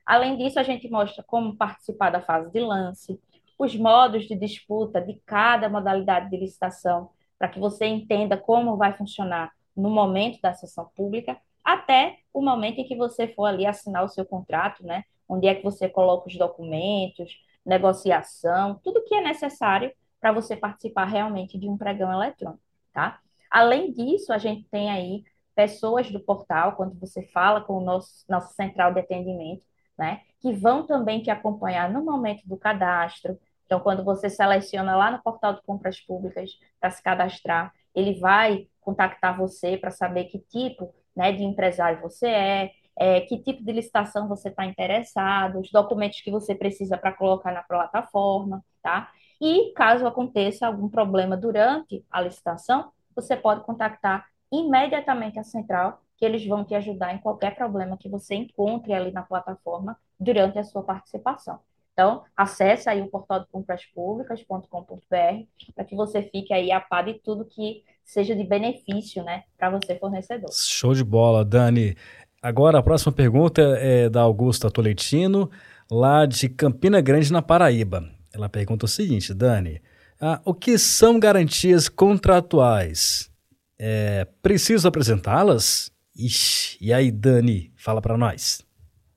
Além 0.04 0.36
disso, 0.36 0.58
a 0.58 0.62
gente 0.62 0.88
mostra 0.90 1.22
como 1.22 1.56
participar 1.56 2.10
da 2.10 2.20
fase 2.20 2.50
de 2.50 2.60
lance, 2.60 3.20
os 3.58 3.76
modos 3.76 4.26
de 4.26 4.34
disputa 4.34 5.00
de 5.00 5.20
cada 5.24 5.68
modalidade 5.68 6.30
de 6.30 6.36
licitação, 6.36 7.10
para 7.38 7.48
que 7.48 7.60
você 7.60 7.86
entenda 7.86 8.36
como 8.36 8.76
vai 8.76 8.96
funcionar 8.96 9.52
no 9.76 9.88
momento 9.88 10.40
da 10.40 10.52
sessão 10.52 10.90
pública, 10.96 11.40
até 11.62 12.18
o 12.32 12.42
momento 12.42 12.78
em 12.80 12.84
que 12.84 12.96
você 12.96 13.28
for 13.28 13.46
ali 13.46 13.66
assinar 13.66 14.04
o 14.04 14.08
seu 14.08 14.24
contrato, 14.24 14.84
né? 14.84 15.04
Onde 15.28 15.46
é 15.46 15.54
que 15.54 15.62
você 15.62 15.88
coloca 15.88 16.28
os 16.28 16.36
documentos, 16.36 17.38
negociação, 17.64 18.80
tudo 18.82 19.04
que 19.04 19.14
é 19.14 19.20
necessário 19.20 19.92
para 20.20 20.32
você 20.32 20.56
participar 20.56 21.04
realmente 21.04 21.58
de 21.58 21.68
um 21.68 21.76
pregão 21.76 22.12
eletrônico, 22.12 22.62
tá? 22.92 23.20
Além 23.50 23.92
disso, 23.92 24.32
a 24.32 24.38
gente 24.38 24.68
tem 24.70 24.90
aí 24.90 25.24
pessoas 25.54 26.10
do 26.10 26.20
portal, 26.20 26.76
quando 26.76 26.98
você 26.98 27.22
fala 27.28 27.60
com 27.60 27.74
o 27.74 27.80
nosso 27.80 28.24
nossa 28.28 28.54
central 28.54 28.94
de 28.94 29.00
atendimento, 29.00 29.62
né, 29.98 30.22
que 30.40 30.52
vão 30.52 30.86
também 30.86 31.22
te 31.22 31.30
acompanhar 31.30 31.90
no 31.92 32.02
momento 32.04 32.42
do 32.46 32.56
cadastro. 32.56 33.38
Então, 33.66 33.80
quando 33.80 34.04
você 34.04 34.30
seleciona 34.30 34.96
lá 34.96 35.10
no 35.10 35.22
portal 35.22 35.54
de 35.54 35.62
compras 35.62 36.00
públicas 36.00 36.50
para 36.80 36.90
se 36.90 37.02
cadastrar, 37.02 37.72
ele 37.94 38.18
vai 38.18 38.66
contactar 38.80 39.36
você 39.36 39.76
para 39.76 39.90
saber 39.90 40.24
que 40.24 40.38
tipo 40.38 40.94
né, 41.14 41.32
de 41.32 41.44
empresário 41.44 42.00
você 42.00 42.26
é, 42.28 42.70
é, 42.98 43.20
que 43.22 43.38
tipo 43.38 43.64
de 43.64 43.72
licitação 43.72 44.28
você 44.28 44.48
está 44.48 44.64
interessado, 44.64 45.60
os 45.60 45.70
documentos 45.70 46.20
que 46.20 46.30
você 46.30 46.54
precisa 46.54 46.96
para 46.96 47.12
colocar 47.12 47.52
na 47.52 47.62
plataforma, 47.62 48.64
tá? 48.82 49.10
E 49.40 49.72
caso 49.74 50.06
aconteça 50.06 50.66
algum 50.66 50.88
problema 50.88 51.36
durante 51.36 52.04
a 52.10 52.20
licitação, 52.20 52.92
você 53.14 53.36
pode 53.36 53.64
contactar 53.64 54.26
imediatamente 54.52 55.38
a 55.38 55.44
central, 55.44 56.02
que 56.16 56.24
eles 56.24 56.46
vão 56.46 56.64
te 56.64 56.74
ajudar 56.74 57.14
em 57.14 57.18
qualquer 57.18 57.54
problema 57.54 57.96
que 57.96 58.08
você 58.08 58.34
encontre 58.34 58.92
ali 58.92 59.10
na 59.10 59.22
plataforma 59.22 59.96
durante 60.18 60.58
a 60.58 60.64
sua 60.64 60.82
participação. 60.82 61.60
Então, 61.92 62.22
acesse 62.36 62.88
aí 62.88 63.02
o 63.02 63.08
portal 63.08 63.40
de 63.40 63.46
compras 63.48 63.84
públicas.com.br 63.86 64.66
para 65.74 65.84
que 65.84 65.94
você 65.94 66.22
fique 66.22 66.52
aí 66.52 66.72
a 66.72 66.80
par 66.80 67.04
de 67.04 67.14
tudo 67.14 67.44
que 67.44 67.84
seja 68.04 68.34
de 68.34 68.44
benefício, 68.44 69.22
né, 69.22 69.44
para 69.58 69.70
você 69.70 69.96
fornecedor. 69.98 70.50
Show 70.52 70.94
de 70.94 71.04
bola, 71.04 71.44
Dani. 71.44 71.94
Agora 72.42 72.78
a 72.78 72.82
próxima 72.82 73.12
pergunta 73.12 73.60
é 73.78 74.08
da 74.08 74.22
Augusta 74.22 74.70
Toletino, 74.70 75.50
lá 75.90 76.24
de 76.24 76.48
Campina 76.48 77.00
Grande, 77.00 77.32
na 77.32 77.42
Paraíba. 77.42 78.08
Ela 78.32 78.48
pergunta 78.48 78.86
o 78.86 78.88
seguinte, 78.88 79.34
Dani: 79.34 79.82
ah, 80.20 80.40
o 80.44 80.52
que 80.52 80.76
são 80.78 81.18
garantias 81.18 81.88
contratuais? 81.88 83.30
É, 83.78 84.26
preciso 84.42 84.86
apresentá-las? 84.86 85.90
Ixi, 86.14 86.76
e 86.78 86.92
aí, 86.92 87.10
Dani, 87.10 87.72
fala 87.76 88.02
para 88.02 88.18
nós. 88.18 88.62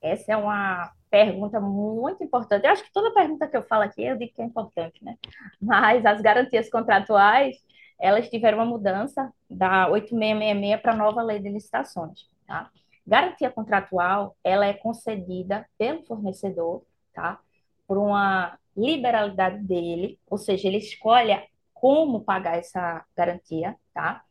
Essa 0.01 0.31
é 0.31 0.37
uma 0.37 0.91
pergunta 1.09 1.59
muito 1.59 2.23
importante. 2.23 2.65
Eu 2.65 2.71
acho 2.71 2.83
que 2.83 2.93
toda 2.93 3.13
pergunta 3.13 3.47
que 3.47 3.57
eu 3.57 3.63
falo 3.63 3.83
aqui 3.83 4.03
eu 4.03 4.17
digo 4.17 4.33
que 4.33 4.41
é 4.41 4.45
importante, 4.45 5.03
né? 5.03 5.15
Mas 5.61 6.05
as 6.05 6.21
garantias 6.21 6.69
contratuais, 6.69 7.57
elas 7.99 8.29
tiveram 8.29 8.59
uma 8.59 8.65
mudança 8.65 9.29
da 9.49 9.89
8666 9.89 10.81
para 10.81 10.93
a 10.93 10.95
nova 10.95 11.21
lei 11.21 11.39
de 11.39 11.49
licitações, 11.49 12.27
tá? 12.47 12.69
Garantia 13.05 13.51
contratual, 13.51 14.37
ela 14.43 14.65
é 14.65 14.73
concedida 14.73 15.65
pelo 15.77 16.03
fornecedor, 16.03 16.81
tá? 17.13 17.39
Por 17.85 17.97
uma 17.97 18.57
liberalidade 18.75 19.59
dele, 19.63 20.19
ou 20.29 20.37
seja, 20.37 20.67
ele 20.67 20.77
escolhe 20.77 21.31
como 21.73 22.23
pagar 22.23 22.57
essa 22.57 23.05
garantia, 23.15 23.75
tá? 23.93 24.23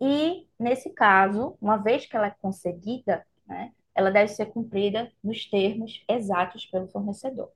E, 0.00 0.46
nesse 0.58 0.90
caso, 0.90 1.56
uma 1.60 1.76
vez 1.76 2.06
que 2.06 2.16
ela 2.16 2.28
é 2.28 2.34
concedida, 2.40 3.26
né, 3.46 3.72
ela 3.94 4.10
deve 4.10 4.28
ser 4.28 4.46
cumprida 4.46 5.12
nos 5.22 5.44
termos 5.44 6.02
exatos 6.08 6.64
pelo 6.66 6.88
fornecedor. 6.88 7.50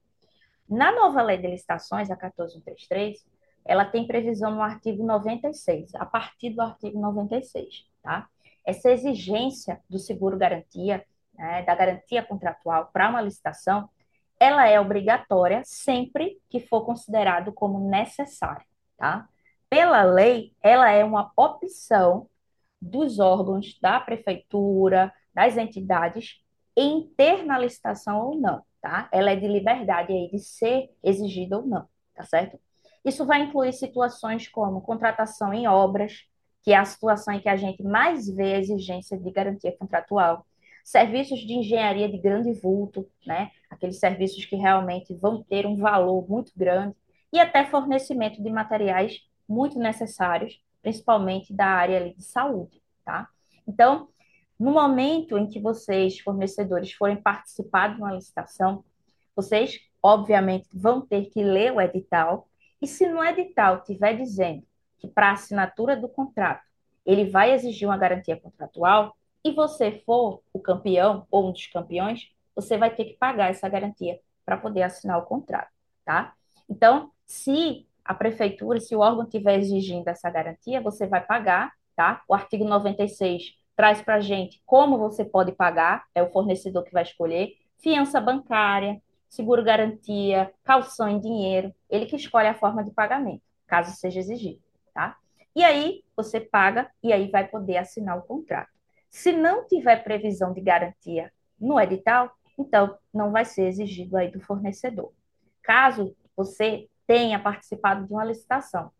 Na 0.68 0.92
nova 0.92 1.22
lei 1.22 1.38
de 1.38 1.46
licitações, 1.46 2.10
a 2.10 2.16
14133, 2.16 3.24
ela 3.64 3.84
tem 3.84 4.06
previsão 4.06 4.54
no 4.54 4.60
artigo 4.60 5.04
96, 5.04 5.94
a 5.94 6.04
partir 6.04 6.50
do 6.50 6.60
artigo 6.60 7.00
96, 7.00 7.86
tá? 8.02 8.28
Essa 8.64 8.90
exigência 8.90 9.80
do 9.88 9.98
seguro-garantia, 9.98 11.04
né, 11.34 11.62
da 11.62 11.74
garantia 11.74 12.22
contratual 12.22 12.90
para 12.92 13.08
uma 13.08 13.20
licitação, 13.20 13.88
ela 14.44 14.68
é 14.68 14.78
obrigatória 14.78 15.62
sempre 15.64 16.38
que 16.50 16.60
for 16.60 16.84
considerado 16.84 17.50
como 17.50 17.88
necessário, 17.88 18.66
tá? 18.98 19.26
Pela 19.70 20.02
lei, 20.02 20.52
ela 20.62 20.90
é 20.90 21.02
uma 21.02 21.32
opção 21.34 22.28
dos 22.80 23.18
órgãos 23.18 23.78
da 23.80 23.98
prefeitura, 23.98 25.10
das 25.32 25.56
entidades 25.56 26.42
em 26.76 27.08
ter 27.16 27.42
na 27.42 27.58
licitação 27.58 28.20
ou 28.20 28.36
não, 28.38 28.62
tá? 28.82 29.08
Ela 29.10 29.30
é 29.30 29.36
de 29.36 29.48
liberdade 29.48 30.12
aí 30.12 30.30
de 30.30 30.38
ser 30.38 30.90
exigida 31.02 31.56
ou 31.56 31.66
não, 31.66 31.88
tá 32.14 32.22
certo? 32.24 32.60
Isso 33.02 33.24
vai 33.24 33.40
incluir 33.40 33.72
situações 33.72 34.46
como 34.46 34.82
contratação 34.82 35.54
em 35.54 35.66
obras, 35.66 36.26
que 36.62 36.72
é 36.72 36.76
a 36.76 36.84
situação 36.84 37.32
em 37.32 37.40
que 37.40 37.48
a 37.48 37.56
gente 37.56 37.82
mais 37.82 38.28
vê 38.28 38.54
a 38.54 38.58
exigência 38.58 39.18
de 39.18 39.30
garantia 39.30 39.74
contratual, 39.78 40.46
serviços 40.84 41.40
de 41.40 41.54
engenharia 41.54 42.10
de 42.10 42.18
grande 42.18 42.52
vulto, 42.52 43.08
né? 43.26 43.50
Aqueles 43.74 43.98
serviços 43.98 44.44
que 44.44 44.56
realmente 44.56 45.14
vão 45.14 45.42
ter 45.42 45.66
um 45.66 45.76
valor 45.76 46.28
muito 46.28 46.52
grande 46.56 46.94
e 47.32 47.40
até 47.40 47.64
fornecimento 47.66 48.40
de 48.42 48.48
materiais 48.48 49.20
muito 49.48 49.78
necessários, 49.78 50.62
principalmente 50.80 51.52
da 51.52 51.66
área 51.66 52.14
de 52.14 52.22
saúde, 52.22 52.80
tá? 53.04 53.28
Então, 53.66 54.08
no 54.58 54.72
momento 54.72 55.36
em 55.36 55.48
que 55.48 55.58
vocês, 55.58 56.20
fornecedores, 56.20 56.92
forem 56.92 57.16
participar 57.20 57.94
de 57.94 58.00
uma 58.00 58.12
licitação, 58.12 58.84
vocês, 59.34 59.80
obviamente, 60.00 60.68
vão 60.72 61.00
ter 61.00 61.26
que 61.26 61.42
ler 61.42 61.72
o 61.72 61.80
edital. 61.80 62.48
E 62.80 62.86
se 62.86 63.08
no 63.08 63.22
edital 63.24 63.78
estiver 63.78 64.16
dizendo 64.16 64.62
que 64.98 65.08
para 65.08 65.32
assinatura 65.32 65.96
do 65.96 66.08
contrato 66.08 66.62
ele 67.04 67.28
vai 67.28 67.52
exigir 67.52 67.88
uma 67.88 67.98
garantia 67.98 68.36
contratual, 68.40 69.16
e 69.44 69.52
você 69.52 70.02
for 70.06 70.40
o 70.52 70.58
campeão 70.58 71.26
ou 71.30 71.48
um 71.48 71.52
dos 71.52 71.66
campeões, 71.66 72.30
você 72.54 72.76
vai 72.76 72.94
ter 72.94 73.04
que 73.04 73.14
pagar 73.14 73.50
essa 73.50 73.68
garantia 73.68 74.18
para 74.44 74.56
poder 74.56 74.82
assinar 74.82 75.18
o 75.18 75.26
contrato, 75.26 75.70
tá? 76.04 76.34
Então, 76.68 77.10
se 77.26 77.86
a 78.04 78.14
prefeitura, 78.14 78.80
se 78.80 78.94
o 78.94 79.00
órgão 79.00 79.24
estiver 79.24 79.58
exigindo 79.58 80.08
essa 80.08 80.30
garantia, 80.30 80.80
você 80.80 81.06
vai 81.06 81.24
pagar, 81.24 81.72
tá? 81.96 82.22
O 82.28 82.34
artigo 82.34 82.64
96 82.64 83.54
traz 83.74 84.02
para 84.02 84.16
a 84.16 84.20
gente 84.20 84.62
como 84.66 84.98
você 84.98 85.24
pode 85.24 85.52
pagar, 85.52 86.04
é 86.14 86.22
o 86.22 86.30
fornecedor 86.30 86.84
que 86.84 86.92
vai 86.92 87.02
escolher, 87.02 87.54
fiança 87.78 88.20
bancária, 88.20 89.00
seguro-garantia, 89.28 90.52
calção 90.62 91.08
em 91.08 91.18
dinheiro, 91.18 91.74
ele 91.90 92.06
que 92.06 92.16
escolhe 92.16 92.46
a 92.46 92.54
forma 92.54 92.84
de 92.84 92.90
pagamento, 92.92 93.42
caso 93.66 93.96
seja 93.96 94.20
exigido, 94.20 94.60
tá? 94.92 95.16
E 95.56 95.62
aí 95.64 96.02
você 96.16 96.40
paga 96.40 96.90
e 97.02 97.12
aí 97.12 97.30
vai 97.30 97.46
poder 97.48 97.78
assinar 97.78 98.18
o 98.18 98.22
contrato. 98.22 98.70
Se 99.10 99.32
não 99.32 99.66
tiver 99.66 100.02
previsão 100.02 100.52
de 100.52 100.60
garantia 100.60 101.32
no 101.58 101.80
edital, 101.80 102.32
então 102.58 102.96
não 103.12 103.30
vai 103.30 103.44
ser 103.44 103.66
exigido 103.66 104.16
aí 104.16 104.30
do 104.30 104.40
fornecedor. 104.40 105.12
Caso 105.62 106.16
você 106.36 106.88
tenha 107.06 107.38
participado 107.38 108.06
de 108.06 108.12
uma 108.12 108.24
licitação, 108.24 108.90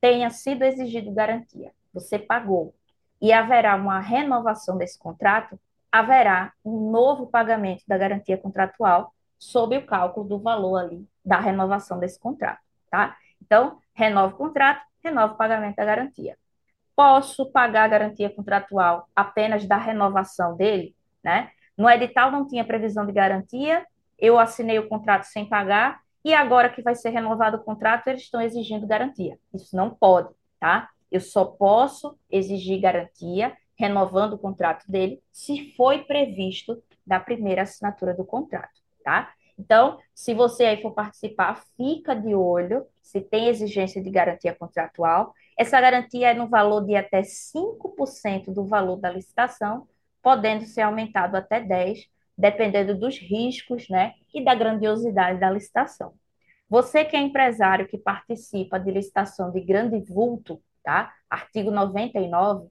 tenha 0.00 0.30
sido 0.30 0.62
exigido 0.62 1.12
garantia, 1.12 1.72
você 1.92 2.18
pagou, 2.18 2.74
e 3.20 3.32
haverá 3.32 3.74
uma 3.76 3.98
renovação 3.98 4.76
desse 4.76 4.98
contrato, 4.98 5.58
haverá 5.90 6.52
um 6.64 6.90
novo 6.90 7.26
pagamento 7.26 7.82
da 7.86 7.96
garantia 7.96 8.36
contratual 8.36 9.14
sob 9.38 9.76
o 9.76 9.86
cálculo 9.86 10.28
do 10.28 10.38
valor 10.38 10.76
ali 10.76 11.08
da 11.24 11.40
renovação 11.40 11.98
desse 11.98 12.18
contrato, 12.18 12.60
tá? 12.90 13.16
Então, 13.42 13.78
renova 13.94 14.34
o 14.34 14.36
contrato, 14.36 14.82
renova 15.02 15.34
o 15.34 15.36
pagamento 15.36 15.76
da 15.76 15.84
garantia. 15.84 16.36
Posso 16.94 17.50
pagar 17.50 17.84
a 17.84 17.88
garantia 17.88 18.30
contratual 18.30 19.08
apenas 19.14 19.66
da 19.66 19.76
renovação 19.76 20.56
dele, 20.56 20.94
né? 21.22 21.50
No 21.76 21.88
edital 21.88 22.30
não 22.30 22.46
tinha 22.46 22.64
previsão 22.64 23.06
de 23.06 23.12
garantia, 23.12 23.86
eu 24.18 24.38
assinei 24.38 24.78
o 24.78 24.88
contrato 24.88 25.24
sem 25.24 25.46
pagar 25.46 26.00
e 26.24 26.34
agora 26.34 26.70
que 26.70 26.82
vai 26.82 26.94
ser 26.94 27.10
renovado 27.10 27.58
o 27.58 27.62
contrato, 27.62 28.08
eles 28.08 28.22
estão 28.22 28.40
exigindo 28.40 28.86
garantia. 28.86 29.38
Isso 29.54 29.76
não 29.76 29.90
pode, 29.90 30.34
tá? 30.58 30.88
Eu 31.10 31.20
só 31.20 31.44
posso 31.44 32.18
exigir 32.30 32.80
garantia, 32.80 33.56
renovando 33.78 34.32
o 34.32 34.38
contrato 34.38 34.90
dele, 34.90 35.22
se 35.30 35.74
foi 35.76 36.04
previsto 36.04 36.82
da 37.06 37.20
primeira 37.20 37.62
assinatura 37.62 38.14
do 38.14 38.24
contrato, 38.24 38.80
tá? 39.04 39.32
Então, 39.58 39.98
se 40.14 40.34
você 40.34 40.64
aí 40.64 40.82
for 40.82 40.92
participar, 40.92 41.62
fica 41.76 42.14
de 42.14 42.34
olho 42.34 42.86
se 43.00 43.20
tem 43.20 43.48
exigência 43.48 44.02
de 44.02 44.10
garantia 44.10 44.54
contratual. 44.54 45.32
Essa 45.56 45.80
garantia 45.80 46.30
é 46.30 46.34
no 46.34 46.48
valor 46.48 46.84
de 46.84 46.96
até 46.96 47.22
5% 47.22 48.52
do 48.52 48.66
valor 48.66 48.96
da 48.96 49.10
licitação, 49.10 49.86
podendo 50.26 50.66
ser 50.66 50.80
aumentado 50.80 51.36
até 51.36 51.60
10%, 51.60 52.08
dependendo 52.36 52.98
dos 52.98 53.16
riscos 53.16 53.88
né, 53.88 54.14
e 54.34 54.44
da 54.44 54.56
grandiosidade 54.56 55.38
da 55.38 55.48
licitação. 55.48 56.14
Você 56.68 57.04
que 57.04 57.14
é 57.14 57.20
empresário 57.20 57.86
que 57.86 57.96
participa 57.96 58.76
de 58.76 58.90
licitação 58.90 59.52
de 59.52 59.60
grande 59.60 60.00
vulto, 60.00 60.60
tá? 60.82 61.14
Artigo 61.30 61.70
99, 61.70 62.66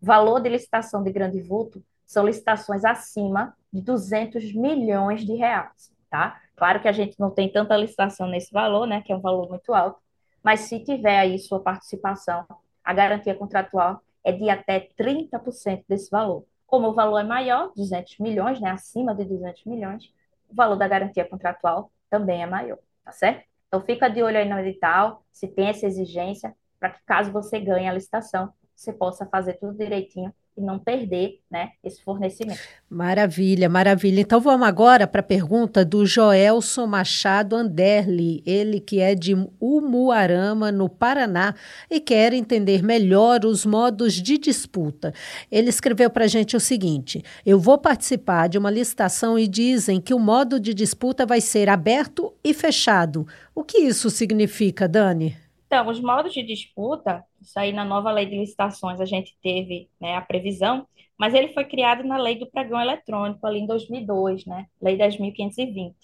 valor 0.00 0.40
de 0.40 0.48
licitação 0.48 1.02
de 1.02 1.12
grande 1.12 1.42
vulto 1.42 1.84
são 2.06 2.24
licitações 2.24 2.86
acima 2.86 3.54
de 3.70 3.82
200 3.82 4.54
milhões 4.54 5.26
de 5.26 5.34
reais, 5.34 5.92
tá? 6.08 6.40
Claro 6.56 6.80
que 6.80 6.88
a 6.88 6.92
gente 6.92 7.20
não 7.20 7.30
tem 7.30 7.52
tanta 7.52 7.76
licitação 7.76 8.28
nesse 8.28 8.50
valor, 8.50 8.86
né, 8.86 9.02
que 9.02 9.12
é 9.12 9.16
um 9.16 9.20
valor 9.20 9.46
muito 9.50 9.74
alto, 9.74 10.00
mas 10.42 10.60
se 10.60 10.80
tiver 10.80 11.18
aí 11.18 11.38
sua 11.38 11.60
participação, 11.60 12.46
a 12.82 12.94
garantia 12.94 13.34
contratual 13.34 14.00
é 14.24 14.32
de 14.32 14.48
até 14.48 14.88
30% 14.98 15.84
desse 15.86 16.10
valor. 16.10 16.46
Como 16.66 16.88
o 16.88 16.94
valor 16.94 17.18
é 17.18 17.24
maior, 17.24 17.72
200 17.76 18.18
milhões, 18.18 18.60
né, 18.60 18.70
acima 18.70 19.14
de 19.14 19.24
200 19.24 19.64
milhões, 19.64 20.12
o 20.48 20.54
valor 20.54 20.76
da 20.76 20.88
garantia 20.88 21.24
contratual 21.24 21.90
também 22.10 22.42
é 22.42 22.46
maior, 22.46 22.78
tá 23.04 23.12
certo? 23.12 23.44
Então 23.68 23.80
fica 23.82 24.08
de 24.08 24.22
olho 24.22 24.38
aí 24.38 24.48
no 24.48 24.58
edital, 24.58 25.24
se 25.32 25.48
tem 25.48 25.68
essa 25.68 25.86
exigência, 25.86 26.54
para 26.78 26.90
que 26.90 27.02
caso 27.04 27.32
você 27.32 27.58
ganhe 27.58 27.88
a 27.88 27.92
licitação, 27.92 28.52
você 28.74 28.92
possa 28.92 29.26
fazer 29.26 29.54
tudo 29.54 29.76
direitinho 29.76 30.32
e 30.56 30.60
não 30.60 30.78
perder 30.78 31.40
né, 31.50 31.70
esse 31.82 32.02
fornecimento. 32.02 32.60
Maravilha, 32.88 33.68
maravilha. 33.68 34.20
Então 34.20 34.40
vamos 34.40 34.66
agora 34.66 35.06
para 35.06 35.20
a 35.20 35.24
pergunta 35.24 35.84
do 35.84 36.06
Joelson 36.06 36.86
Machado 36.86 37.56
Anderli, 37.56 38.42
ele 38.46 38.78
que 38.78 39.00
é 39.00 39.14
de 39.14 39.34
Umuarama, 39.60 40.70
no 40.70 40.88
Paraná, 40.88 41.54
e 41.90 41.98
quer 41.98 42.32
entender 42.32 42.82
melhor 42.82 43.44
os 43.44 43.66
modos 43.66 44.14
de 44.14 44.38
disputa. 44.38 45.12
Ele 45.50 45.70
escreveu 45.70 46.08
para 46.08 46.24
a 46.24 46.28
gente 46.28 46.56
o 46.56 46.60
seguinte: 46.60 47.22
eu 47.44 47.58
vou 47.58 47.76
participar 47.76 48.48
de 48.48 48.56
uma 48.56 48.70
licitação 48.70 49.38
e 49.38 49.48
dizem 49.48 50.00
que 50.00 50.14
o 50.14 50.18
modo 50.18 50.60
de 50.60 50.72
disputa 50.72 51.26
vai 51.26 51.40
ser 51.40 51.68
aberto 51.68 52.32
e 52.44 52.54
fechado. 52.54 53.26
O 53.54 53.64
que 53.64 53.78
isso 53.78 54.08
significa, 54.08 54.86
Dani? 54.86 55.43
Então, 55.66 55.88
os 55.88 56.00
modos 56.00 56.32
de 56.32 56.42
disputa, 56.42 57.24
isso 57.40 57.58
aí 57.58 57.72
na 57.72 57.84
nova 57.84 58.10
lei 58.12 58.26
de 58.26 58.36
licitações 58.36 59.00
a 59.00 59.04
gente 59.04 59.36
teve 59.42 59.88
né, 60.00 60.14
a 60.14 60.20
previsão, 60.20 60.86
mas 61.18 61.34
ele 61.34 61.52
foi 61.52 61.64
criado 61.64 62.04
na 62.04 62.16
lei 62.16 62.38
do 62.38 62.46
pregão 62.46 62.80
eletrônico, 62.80 63.46
ali 63.46 63.60
em 63.60 63.66
2002, 63.66 64.46
né? 64.46 64.66
Lei 64.80 64.96
10.520. 64.96 65.94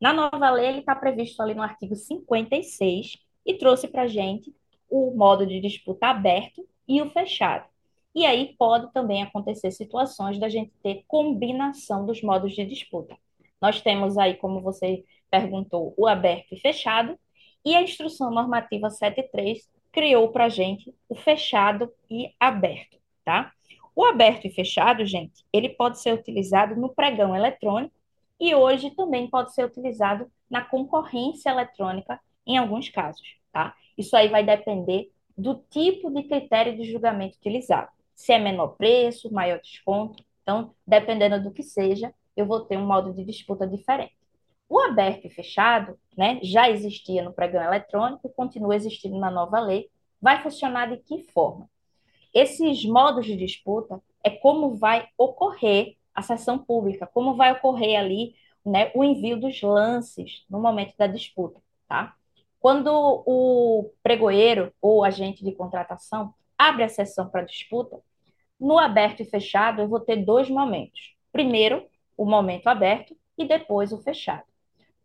Na 0.00 0.12
nova 0.12 0.50
lei, 0.50 0.66
ele 0.66 0.80
está 0.80 0.94
previsto 0.94 1.42
ali 1.42 1.54
no 1.54 1.62
artigo 1.62 1.94
56 1.94 3.18
e 3.44 3.54
trouxe 3.54 3.86
para 3.86 4.02
a 4.02 4.06
gente 4.06 4.54
o 4.88 5.12
modo 5.14 5.46
de 5.46 5.60
disputa 5.60 6.08
aberto 6.08 6.66
e 6.88 7.00
o 7.00 7.10
fechado. 7.10 7.68
E 8.14 8.26
aí 8.26 8.56
pode 8.58 8.92
também 8.92 9.22
acontecer 9.22 9.70
situações 9.70 10.38
da 10.38 10.48
gente 10.48 10.72
ter 10.82 11.04
combinação 11.06 12.04
dos 12.04 12.22
modos 12.22 12.54
de 12.54 12.64
disputa. 12.64 13.16
Nós 13.60 13.80
temos 13.80 14.18
aí, 14.18 14.34
como 14.36 14.60
você 14.60 15.04
perguntou, 15.30 15.94
o 15.96 16.08
aberto 16.08 16.54
e 16.54 16.60
fechado, 16.60 17.16
e 17.64 17.74
a 17.74 17.82
instrução 17.82 18.30
normativa 18.30 18.90
73 18.90 19.68
criou 19.92 20.30
para 20.30 20.48
gente 20.48 20.94
o 21.08 21.14
fechado 21.14 21.92
e 22.08 22.32
aberto, 22.38 22.98
tá? 23.24 23.52
O 23.94 24.04
aberto 24.04 24.46
e 24.46 24.50
fechado, 24.50 25.04
gente, 25.04 25.44
ele 25.52 25.68
pode 25.68 26.00
ser 26.00 26.14
utilizado 26.14 26.76
no 26.76 26.94
pregão 26.94 27.34
eletrônico 27.34 27.94
e 28.38 28.54
hoje 28.54 28.90
também 28.92 29.28
pode 29.28 29.52
ser 29.54 29.64
utilizado 29.64 30.30
na 30.48 30.62
concorrência 30.62 31.50
eletrônica 31.50 32.18
em 32.46 32.56
alguns 32.56 32.88
casos, 32.88 33.36
tá? 33.52 33.74
Isso 33.98 34.16
aí 34.16 34.28
vai 34.28 34.44
depender 34.44 35.10
do 35.36 35.54
tipo 35.70 36.10
de 36.10 36.22
critério 36.24 36.76
de 36.76 36.90
julgamento 36.90 37.36
utilizado. 37.36 37.90
Se 38.14 38.32
é 38.32 38.38
menor 38.38 38.68
preço, 38.76 39.32
maior 39.32 39.60
desconto. 39.60 40.22
Então, 40.42 40.74
dependendo 40.86 41.42
do 41.42 41.50
que 41.50 41.62
seja, 41.62 42.14
eu 42.36 42.46
vou 42.46 42.60
ter 42.60 42.76
um 42.76 42.86
modo 42.86 43.12
de 43.12 43.24
disputa 43.24 43.66
diferente. 43.66 44.14
O 44.70 44.78
aberto 44.78 45.26
e 45.26 45.30
fechado, 45.30 45.98
né, 46.16 46.38
já 46.44 46.70
existia 46.70 47.24
no 47.24 47.32
pregão 47.32 47.60
eletrônico 47.60 48.30
continua 48.30 48.76
existindo 48.76 49.18
na 49.18 49.28
nova 49.28 49.58
lei. 49.58 49.90
Vai 50.22 50.40
funcionar 50.44 50.88
de 50.88 50.98
que 50.98 51.24
forma? 51.32 51.68
Esses 52.32 52.84
modos 52.84 53.26
de 53.26 53.36
disputa 53.36 54.00
é 54.22 54.30
como 54.30 54.76
vai 54.76 55.08
ocorrer 55.18 55.96
a 56.14 56.22
sessão 56.22 56.56
pública, 56.56 57.04
como 57.04 57.34
vai 57.34 57.50
ocorrer 57.50 57.98
ali 57.98 58.36
né, 58.64 58.92
o 58.94 59.02
envio 59.02 59.40
dos 59.40 59.60
lances 59.60 60.44
no 60.48 60.60
momento 60.60 60.96
da 60.96 61.08
disputa, 61.08 61.60
tá? 61.88 62.14
Quando 62.60 62.92
o 63.26 63.90
pregoeiro 64.04 64.72
ou 64.80 65.02
agente 65.02 65.42
de 65.44 65.50
contratação 65.50 66.32
abre 66.56 66.84
a 66.84 66.88
sessão 66.88 67.28
para 67.28 67.42
disputa, 67.42 68.00
no 68.60 68.78
aberto 68.78 69.20
e 69.20 69.24
fechado 69.24 69.82
eu 69.82 69.88
vou 69.88 69.98
ter 69.98 70.24
dois 70.24 70.48
momentos. 70.48 71.16
Primeiro, 71.32 71.84
o 72.16 72.24
momento 72.24 72.68
aberto 72.68 73.16
e 73.36 73.44
depois 73.44 73.90
o 73.92 73.98
fechado. 73.98 74.49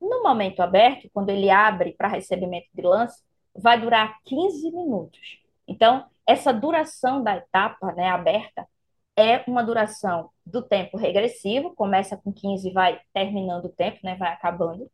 No 0.05 0.21
momento 0.21 0.59
aberto, 0.59 1.09
quando 1.11 1.31
ele 1.31 1.49
abre 1.49 1.93
para 1.93 2.07
recebimento 2.07 2.67
de 2.71 2.81
lance, 2.83 3.23
vai 3.55 3.81
durar 3.81 4.19
15 4.23 4.69
minutos. 4.71 5.39
Então, 5.67 6.05
essa 6.27 6.53
duração 6.53 7.23
da 7.23 7.37
etapa 7.37 7.91
né, 7.93 8.09
aberta 8.09 8.67
é 9.17 9.43
uma 9.47 9.63
duração 9.63 10.29
do 10.45 10.61
tempo 10.61 10.95
regressivo, 10.95 11.73
começa 11.73 12.15
com 12.15 12.31
15 12.31 12.69
e 12.69 12.71
vai 12.71 13.01
terminando 13.13 13.65
o 13.65 13.69
tempo, 13.69 13.97
né, 14.03 14.15
vai 14.15 14.31
acabando, 14.31 14.87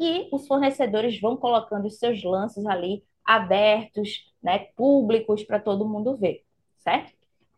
e 0.00 0.28
os 0.32 0.48
fornecedores 0.48 1.20
vão 1.20 1.36
colocando 1.36 1.86
os 1.86 2.00
seus 2.00 2.24
lances 2.24 2.66
ali 2.66 3.04
abertos, 3.24 4.32
né, 4.42 4.66
públicos 4.74 5.44
para 5.44 5.60
todo 5.60 5.88
mundo 5.88 6.16
ver, 6.16 6.42
certo? 6.78 7.12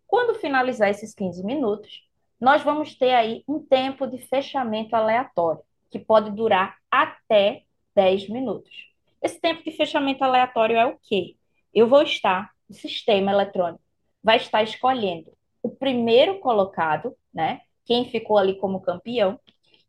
Quando 0.06 0.38
finalizar 0.38 0.90
esses 0.90 1.14
15 1.14 1.42
minutos, 1.42 2.06
nós 2.38 2.62
vamos 2.62 2.94
ter 2.94 3.14
aí 3.14 3.42
um 3.48 3.61
tempo 3.61 4.06
de 4.06 4.18
fechamento 4.18 4.94
aleatório 4.94 5.62
que 5.90 5.98
pode 5.98 6.31
durar 6.31 6.77
até 6.90 7.62
10 7.94 8.29
minutos. 8.29 8.88
Esse 9.22 9.40
tempo 9.40 9.62
de 9.64 9.72
fechamento 9.72 10.22
aleatório 10.22 10.77
é 10.77 10.87
o 10.87 10.98
quê? 11.03 11.37
Eu 11.74 11.88
vou 11.88 12.03
estar, 12.03 12.51
o 12.68 12.74
sistema 12.74 13.33
eletrônico 13.33 13.83
vai 14.22 14.37
estar 14.37 14.62
escolhendo 14.62 15.33
o 15.62 15.70
primeiro 15.70 16.38
colocado, 16.40 17.16
né? 17.33 17.61
Quem 17.85 18.09
ficou 18.11 18.38
ali 18.38 18.57
como 18.57 18.81
campeão, 18.81 19.38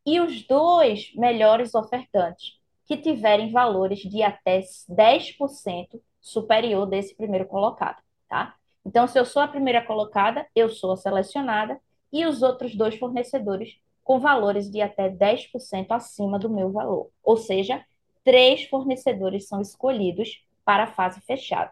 e 0.06 0.20
os 0.20 0.46
dois 0.48 1.14
melhores 1.16 1.76
ofertantes, 1.76 2.54
que 2.86 2.98
tiverem 2.98 3.52
valores 3.52 4.00
de 4.00 4.24
até 4.24 4.62
10% 4.90 6.02
superior 6.20 6.86
desse 6.86 7.16
primeiro 7.16 7.46
colocado, 7.46 8.02
tá? 8.28 8.56
Então, 8.86 9.08
se 9.08 9.20
eu 9.20 9.26
sou 9.26 9.42
a 9.42 9.48
primeira 9.48 9.86
colocada, 9.86 10.48
eu 10.56 10.70
sou 10.70 10.94
a 10.94 10.98
selecionada, 10.98 11.80
e 12.12 12.26
os 12.26 12.42
outros 12.42 12.76
dois 12.76 12.98
fornecedores 12.98 13.78
com 14.10 14.19
valores 14.19 14.72
de 14.72 14.82
até 14.82 15.08
10% 15.08 15.91
acima 15.91 16.39
do 16.39 16.50
meu 16.50 16.72
valor. 16.72 17.12
Ou 17.24 17.38
seja, 17.38 17.86
três 18.24 18.63
fornecedores 18.63 19.48
são 19.48 19.62
escolhidos 19.62 20.43
para 20.65 20.86
a 20.86 20.88
fase 20.88 21.22
fechada. 21.22 21.72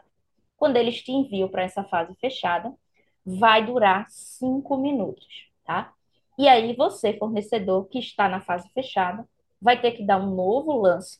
Quando 0.55 0.77
eles 0.77 1.01
te 1.01 1.11
enviam 1.11 1.49
para 1.49 1.63
essa 1.63 1.83
fase 1.83 2.13
fechada, 2.21 2.71
vai 3.25 3.65
durar 3.65 4.05
cinco 4.11 4.77
minutos, 4.77 5.49
tá? 5.65 5.91
E 6.37 6.47
aí 6.47 6.75
você, 6.75 7.11
fornecedor 7.17 7.87
que 7.87 7.97
está 7.97 8.29
na 8.29 8.39
fase 8.39 8.69
fechada, 8.69 9.27
vai 9.59 9.81
ter 9.81 9.93
que 9.93 10.03
dar 10.03 10.21
um 10.21 10.35
novo 10.35 10.79
lance 10.79 11.19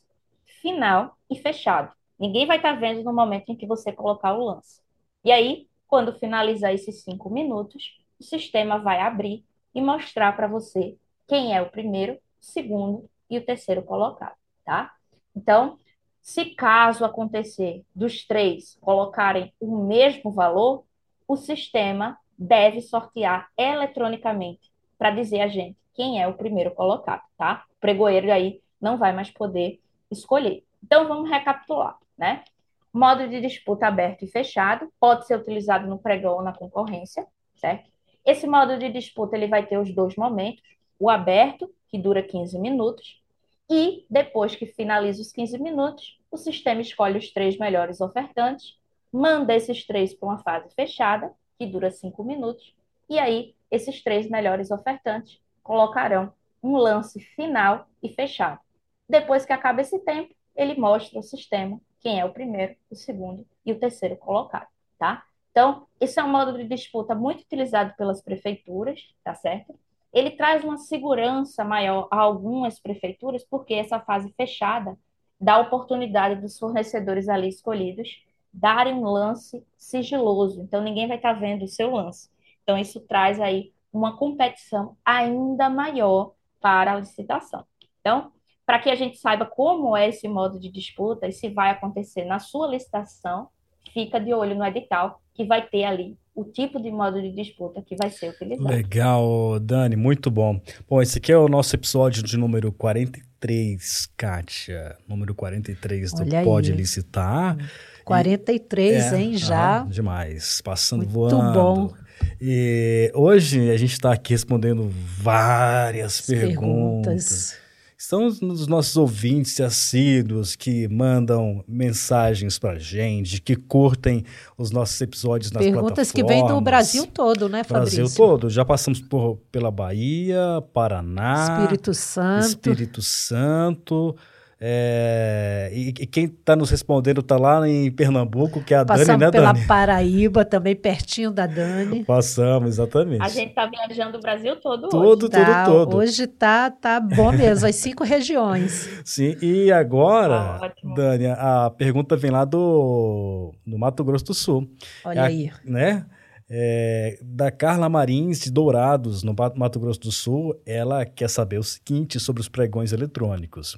final 0.62 1.18
e 1.28 1.34
fechado. 1.34 1.92
Ninguém 2.16 2.46
vai 2.46 2.58
estar 2.58 2.74
tá 2.74 2.78
vendo 2.78 3.02
no 3.02 3.12
momento 3.12 3.50
em 3.50 3.56
que 3.56 3.66
você 3.66 3.90
colocar 3.90 4.34
o 4.34 4.44
lance. 4.44 4.80
E 5.24 5.32
aí, 5.32 5.66
quando 5.88 6.16
finalizar 6.16 6.72
esses 6.72 7.02
cinco 7.02 7.28
minutos, 7.28 7.98
o 8.20 8.22
sistema 8.22 8.78
vai 8.78 9.00
abrir 9.00 9.44
e 9.74 9.82
mostrar 9.82 10.36
para 10.36 10.46
você 10.46 10.96
quem 11.28 11.54
é 11.54 11.62
o 11.62 11.70
primeiro, 11.70 12.14
o 12.14 12.18
segundo 12.40 13.08
e 13.30 13.38
o 13.38 13.44
terceiro 13.44 13.82
colocado, 13.82 14.34
tá? 14.64 14.92
Então, 15.36 15.78
se 16.20 16.46
caso 16.46 17.04
acontecer 17.04 17.84
dos 17.94 18.26
três 18.26 18.76
colocarem 18.80 19.52
o 19.60 19.84
mesmo 19.84 20.32
valor, 20.32 20.84
o 21.28 21.36
sistema 21.36 22.18
deve 22.36 22.80
sortear 22.80 23.48
eletronicamente 23.56 24.72
para 24.96 25.10
dizer 25.10 25.42
a 25.42 25.48
gente 25.48 25.76
quem 25.94 26.22
é 26.22 26.26
o 26.26 26.34
primeiro 26.34 26.74
colocado, 26.74 27.22
tá? 27.36 27.64
O 27.76 27.80
pregoeiro 27.80 28.32
aí 28.32 28.60
não 28.80 28.96
vai 28.96 29.12
mais 29.12 29.30
poder 29.30 29.80
escolher. 30.10 30.64
Então, 30.82 31.06
vamos 31.08 31.28
recapitular, 31.28 31.98
né? 32.16 32.44
Modo 32.92 33.28
de 33.28 33.40
disputa 33.40 33.86
aberto 33.86 34.24
e 34.24 34.28
fechado 34.28 34.90
pode 34.98 35.26
ser 35.26 35.36
utilizado 35.36 35.86
no 35.86 35.98
pregão 35.98 36.36
ou 36.36 36.42
na 36.42 36.54
concorrência, 36.54 37.26
certo? 37.56 37.90
Esse 38.24 38.46
modo 38.46 38.78
de 38.78 38.90
disputa 38.90 39.36
ele 39.36 39.46
vai 39.48 39.66
ter 39.66 39.78
os 39.78 39.92
dois 39.94 40.14
momentos, 40.16 40.62
o 40.98 41.08
aberto, 41.08 41.72
que 41.88 41.98
dura 41.98 42.22
15 42.22 42.58
minutos, 42.58 43.22
e 43.70 44.06
depois 44.08 44.56
que 44.56 44.66
finaliza 44.66 45.20
os 45.20 45.32
15 45.32 45.58
minutos, 45.58 46.18
o 46.30 46.36
sistema 46.36 46.80
escolhe 46.80 47.18
os 47.18 47.30
três 47.32 47.58
melhores 47.58 48.00
ofertantes, 48.00 48.78
manda 49.12 49.54
esses 49.54 49.86
três 49.86 50.14
para 50.14 50.28
uma 50.28 50.38
fase 50.38 50.74
fechada, 50.74 51.32
que 51.58 51.66
dura 51.66 51.90
5 51.90 52.22
minutos, 52.24 52.74
e 53.08 53.18
aí 53.18 53.54
esses 53.70 54.02
três 54.02 54.28
melhores 54.28 54.70
ofertantes 54.70 55.40
colocarão 55.62 56.32
um 56.62 56.76
lance 56.76 57.20
final 57.20 57.86
e 58.02 58.08
fechado. 58.08 58.60
Depois 59.08 59.44
que 59.44 59.52
acaba 59.52 59.80
esse 59.80 59.98
tempo, 60.00 60.34
ele 60.56 60.74
mostra 60.74 61.18
o 61.18 61.22
sistema, 61.22 61.80
quem 62.00 62.20
é 62.20 62.24
o 62.24 62.32
primeiro, 62.32 62.76
o 62.90 62.94
segundo 62.94 63.46
e 63.64 63.72
o 63.72 63.78
terceiro 63.78 64.16
colocado, 64.16 64.68
tá? 64.98 65.24
Então, 65.50 65.86
esse 66.00 66.18
é 66.20 66.24
um 66.24 66.28
modo 66.28 66.56
de 66.56 66.64
disputa 66.64 67.14
muito 67.14 67.42
utilizado 67.42 67.94
pelas 67.96 68.22
prefeituras, 68.22 69.00
tá 69.24 69.34
certo? 69.34 69.78
Ele 70.12 70.30
traz 70.30 70.64
uma 70.64 70.78
segurança 70.78 71.64
maior 71.64 72.08
a 72.10 72.18
algumas 72.20 72.80
prefeituras, 72.80 73.44
porque 73.44 73.74
essa 73.74 74.00
fase 74.00 74.32
fechada 74.36 74.96
dá 75.40 75.58
oportunidade 75.58 76.40
dos 76.40 76.58
fornecedores 76.58 77.28
ali 77.28 77.48
escolhidos 77.48 78.24
darem 78.52 78.94
um 78.94 79.04
lance 79.04 79.64
sigiloso. 79.76 80.62
Então, 80.62 80.82
ninguém 80.82 81.06
vai 81.06 81.16
estar 81.16 81.34
vendo 81.34 81.64
o 81.64 81.68
seu 81.68 81.90
lance. 81.90 82.30
Então, 82.62 82.78
isso 82.78 83.00
traz 83.00 83.40
aí 83.40 83.72
uma 83.92 84.16
competição 84.16 84.96
ainda 85.04 85.68
maior 85.70 86.32
para 86.60 86.92
a 86.92 86.98
licitação. 86.98 87.64
Então, 88.00 88.32
para 88.66 88.78
que 88.78 88.90
a 88.90 88.94
gente 88.94 89.18
saiba 89.18 89.46
como 89.46 89.96
é 89.96 90.08
esse 90.08 90.28
modo 90.28 90.58
de 90.58 90.70
disputa 90.70 91.26
e 91.26 91.32
se 91.32 91.48
vai 91.48 91.70
acontecer 91.70 92.24
na 92.24 92.38
sua 92.38 92.66
licitação, 92.66 93.48
fica 93.92 94.18
de 94.18 94.32
olho 94.32 94.54
no 94.54 94.64
edital, 94.64 95.20
que 95.34 95.44
vai 95.44 95.66
ter 95.66 95.84
ali 95.84 96.16
o 96.34 96.44
tipo 96.44 96.80
de 96.80 96.90
modo 96.90 97.20
de 97.20 97.32
disputa 97.32 97.82
que 97.82 97.96
vai 97.96 98.10
ser 98.10 98.30
utilizado. 98.30 98.68
Legal, 98.68 99.58
Dani, 99.60 99.96
muito 99.96 100.30
bom. 100.30 100.60
Bom, 100.88 101.02
esse 101.02 101.18
aqui 101.18 101.32
é 101.32 101.36
o 101.36 101.48
nosso 101.48 101.74
episódio 101.74 102.22
de 102.22 102.36
número 102.36 102.70
43, 102.72 104.08
Kátia. 104.16 104.96
Número 105.08 105.34
43 105.34 106.12
do 106.12 106.22
Olha 106.22 106.44
Pode 106.44 106.70
aí. 106.70 106.76
Licitar. 106.76 107.56
43, 108.04 109.12
e, 109.12 109.16
hein, 109.16 109.34
é, 109.34 109.36
já. 109.36 109.80
Ah, 109.80 109.84
demais. 109.84 110.60
Passando 110.60 111.00
muito 111.00 111.12
voando. 111.12 111.42
Muito 111.42 111.52
bom. 111.54 111.94
E 112.40 113.10
hoje 113.14 113.70
a 113.70 113.76
gente 113.76 113.92
está 113.92 114.12
aqui 114.12 114.32
respondendo 114.32 114.88
várias 114.88 116.20
perguntas. 116.20 116.54
perguntas. 116.54 117.67
São 118.00 118.26
os 118.26 118.68
nossos 118.68 118.96
ouvintes 118.96 119.60
assíduos 119.60 120.54
que 120.54 120.86
mandam 120.86 121.64
mensagens 121.66 122.56
para 122.56 122.78
gente, 122.78 123.42
que 123.42 123.56
curtem 123.56 124.24
os 124.56 124.70
nossos 124.70 125.00
episódios 125.00 125.50
nas 125.50 125.64
Perguntas 125.64 126.12
que 126.12 126.22
vêm 126.22 126.46
do 126.46 126.60
Brasil 126.60 127.08
todo, 127.08 127.48
né, 127.48 127.64
Fabrício? 127.64 127.98
Brasil 128.04 128.16
todo. 128.16 128.48
Já 128.48 128.64
passamos 128.64 129.00
por, 129.00 129.38
pela 129.50 129.72
Bahia, 129.72 130.62
Paraná, 130.72 131.58
Espírito 131.58 131.92
Santo. 131.92 132.46
Espírito 132.46 133.02
Santo. 133.02 134.16
É, 134.60 135.70
e, 135.72 135.88
e, 135.90 136.06
quem 136.06 136.24
está 136.24 136.56
nos 136.56 136.68
respondendo 136.70 137.20
está 137.20 137.36
lá 137.36 137.68
em 137.68 137.92
Pernambuco, 137.92 138.60
que 138.60 138.74
é 138.74 138.78
a 138.78 138.84
Passamos 138.84 139.06
Dani, 139.06 139.20
né, 139.20 139.30
pela 139.30 139.52
Dani? 139.52 139.66
Paraíba, 139.66 140.44
também 140.44 140.74
pertinho 140.74 141.30
da 141.30 141.46
Dani. 141.46 142.04
Passamos, 142.04 142.70
exatamente. 142.70 143.22
A 143.22 143.28
gente 143.28 143.50
está 143.50 143.66
viajando 143.66 144.18
o 144.18 144.20
Brasil 144.20 144.56
todo, 144.56 144.88
todo 144.88 145.24
hoje. 145.26 145.30
Tá, 145.30 145.64
todo, 145.64 145.90
todo. 145.90 145.96
Hoje 145.98 146.26
tá, 146.26 146.70
tá 146.72 146.98
bom 146.98 147.30
mesmo, 147.30 147.68
as 147.68 147.76
cinco 147.76 148.02
regiões. 148.02 148.88
Sim, 149.06 149.36
e 149.40 149.70
agora, 149.70 150.58
Ótimo. 150.60 150.94
Dani, 150.96 151.26
a 151.26 151.70
pergunta 151.70 152.16
vem 152.16 152.32
lá 152.32 152.44
do, 152.44 153.54
do 153.64 153.78
Mato 153.78 154.02
Grosso 154.02 154.24
do 154.24 154.34
Sul. 154.34 154.68
Olha 155.04 155.20
É 155.20 155.22
a- 155.22 155.26
aí. 155.26 155.52
né? 155.64 156.04
É, 156.50 157.18
da 157.22 157.50
Carla 157.50 157.88
Marins 157.90 158.40
de 158.40 158.50
Dourados, 158.50 159.22
no 159.22 159.34
Mato 159.38 159.58
Mato 159.58 159.78
Grosso 159.78 160.00
do 160.00 160.10
Sul, 160.10 160.58
ela 160.66 161.04
quer 161.04 161.28
saber 161.28 161.58
o 161.58 161.62
seguinte 161.62 162.18
sobre 162.18 162.40
os 162.40 162.48
pregões 162.48 162.92
eletrônicos. 162.92 163.76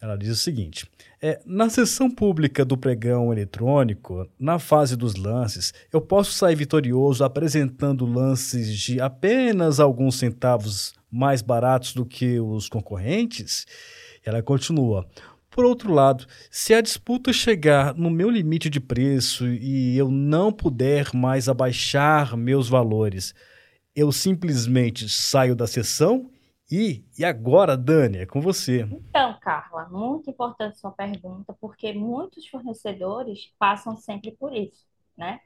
Ela 0.00 0.16
diz 0.16 0.30
o 0.30 0.36
seguinte: 0.36 0.86
é, 1.20 1.40
na 1.46 1.70
sessão 1.70 2.10
pública 2.10 2.64
do 2.64 2.76
pregão 2.76 3.32
eletrônico, 3.32 4.28
na 4.38 4.58
fase 4.58 4.96
dos 4.96 5.14
lances, 5.14 5.72
eu 5.92 6.00
posso 6.00 6.32
sair 6.32 6.54
vitorioso 6.54 7.24
apresentando 7.24 8.04
lances 8.04 8.78
de 8.78 9.00
apenas 9.00 9.80
alguns 9.80 10.16
centavos 10.16 10.94
mais 11.10 11.40
baratos 11.40 11.94
do 11.94 12.04
que 12.04 12.38
os 12.40 12.68
concorrentes? 12.68 13.66
Ela 14.24 14.42
continua. 14.42 15.06
Por 15.50 15.64
outro 15.64 15.92
lado, 15.92 16.26
se 16.50 16.74
a 16.74 16.80
disputa 16.80 17.32
chegar 17.32 17.94
no 17.94 18.10
meu 18.10 18.28
limite 18.28 18.68
de 18.68 18.80
preço 18.80 19.46
e 19.46 19.96
eu 19.96 20.10
não 20.10 20.50
puder 20.50 21.14
mais 21.14 21.48
abaixar 21.48 22.36
meus 22.36 22.68
valores, 22.68 23.32
eu 23.94 24.10
simplesmente 24.10 25.08
saio 25.08 25.54
da 25.54 25.68
sessão 25.68 26.28
e, 26.70 27.04
e 27.18 27.24
agora, 27.24 27.76
Dani, 27.76 28.18
é 28.18 28.26
com 28.26 28.40
você. 28.40 28.88
Então, 28.90 29.38
Carla, 29.40 29.88
muito 29.88 30.30
importante 30.30 30.78
sua 30.78 30.90
pergunta, 30.92 31.56
porque 31.60 31.92
muitos 31.92 32.46
fornecedores 32.48 33.52
passam 33.58 33.96
sempre 33.96 34.32
por 34.32 34.52
isso, 34.54 34.86
né? 35.16 35.40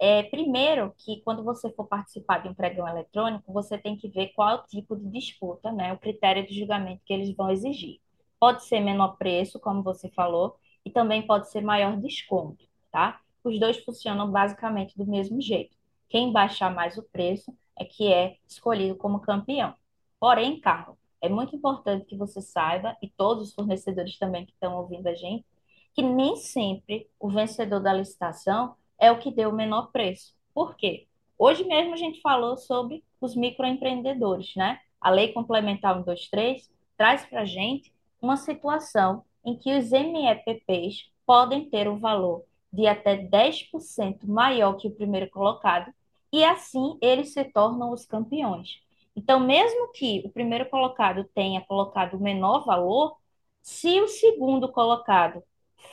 É, 0.00 0.24
primeiro, 0.24 0.92
que 0.98 1.22
quando 1.22 1.44
você 1.44 1.70
for 1.72 1.86
participar 1.86 2.38
de 2.38 2.48
um 2.48 2.54
pregão 2.54 2.88
eletrônico, 2.88 3.52
você 3.52 3.78
tem 3.78 3.96
que 3.96 4.08
ver 4.08 4.32
qual 4.34 4.48
é 4.50 4.54
o 4.56 4.66
tipo 4.66 4.96
de 4.96 5.08
disputa, 5.10 5.70
né? 5.70 5.92
O 5.92 5.98
critério 5.98 6.46
de 6.46 6.58
julgamento 6.58 7.02
que 7.04 7.12
eles 7.12 7.34
vão 7.36 7.50
exigir. 7.50 8.00
Pode 8.40 8.64
ser 8.64 8.80
menor 8.80 9.16
preço, 9.16 9.60
como 9.60 9.82
você 9.82 10.10
falou, 10.10 10.56
e 10.84 10.90
também 10.90 11.26
pode 11.26 11.50
ser 11.50 11.60
maior 11.62 11.96
desconto, 12.00 12.64
tá? 12.90 13.20
Os 13.44 13.58
dois 13.60 13.78
funcionam 13.84 14.30
basicamente 14.30 14.96
do 14.98 15.06
mesmo 15.06 15.40
jeito. 15.40 15.76
Quem 16.08 16.32
baixar 16.32 16.74
mais 16.74 16.98
o 16.98 17.02
preço 17.04 17.56
é 17.78 17.84
que 17.84 18.12
é 18.12 18.36
escolhido 18.48 18.96
como 18.96 19.20
campeão. 19.20 19.74
Porém, 20.22 20.60
Carlos, 20.60 20.96
é 21.20 21.28
muito 21.28 21.56
importante 21.56 22.06
que 22.06 22.16
você 22.16 22.40
saiba, 22.40 22.96
e 23.02 23.08
todos 23.08 23.48
os 23.48 23.54
fornecedores 23.56 24.16
também 24.20 24.46
que 24.46 24.52
estão 24.52 24.76
ouvindo 24.76 25.08
a 25.08 25.14
gente, 25.14 25.44
que 25.92 26.00
nem 26.00 26.36
sempre 26.36 27.10
o 27.18 27.28
vencedor 27.28 27.80
da 27.80 27.92
licitação 27.92 28.76
é 29.00 29.10
o 29.10 29.18
que 29.18 29.32
deu 29.32 29.50
o 29.50 29.52
menor 29.52 29.90
preço. 29.90 30.32
Por 30.54 30.76
quê? 30.76 31.08
Hoje 31.36 31.64
mesmo 31.64 31.94
a 31.94 31.96
gente 31.96 32.20
falou 32.20 32.56
sobre 32.56 33.02
os 33.20 33.34
microempreendedores, 33.34 34.54
né? 34.54 34.78
A 35.00 35.10
Lei 35.10 35.32
Complementar 35.32 35.92
123 35.96 36.70
traz 36.96 37.26
para 37.26 37.40
a 37.40 37.44
gente 37.44 37.92
uma 38.20 38.36
situação 38.36 39.24
em 39.44 39.56
que 39.56 39.76
os 39.76 39.90
MEPPs 39.90 41.10
podem 41.26 41.68
ter 41.68 41.88
um 41.88 41.98
valor 41.98 42.44
de 42.72 42.86
até 42.86 43.16
10% 43.16 44.24
maior 44.24 44.74
que 44.74 44.86
o 44.86 44.94
primeiro 44.94 45.28
colocado, 45.30 45.92
e 46.32 46.44
assim 46.44 46.96
eles 47.02 47.32
se 47.32 47.42
tornam 47.42 47.90
os 47.90 48.06
campeões. 48.06 48.81
Então, 49.14 49.40
mesmo 49.40 49.92
que 49.92 50.22
o 50.24 50.30
primeiro 50.30 50.68
colocado 50.70 51.24
tenha 51.34 51.60
colocado 51.60 52.14
o 52.14 52.22
menor 52.22 52.64
valor, 52.64 53.16
se 53.60 54.00
o 54.00 54.08
segundo 54.08 54.70
colocado 54.70 55.42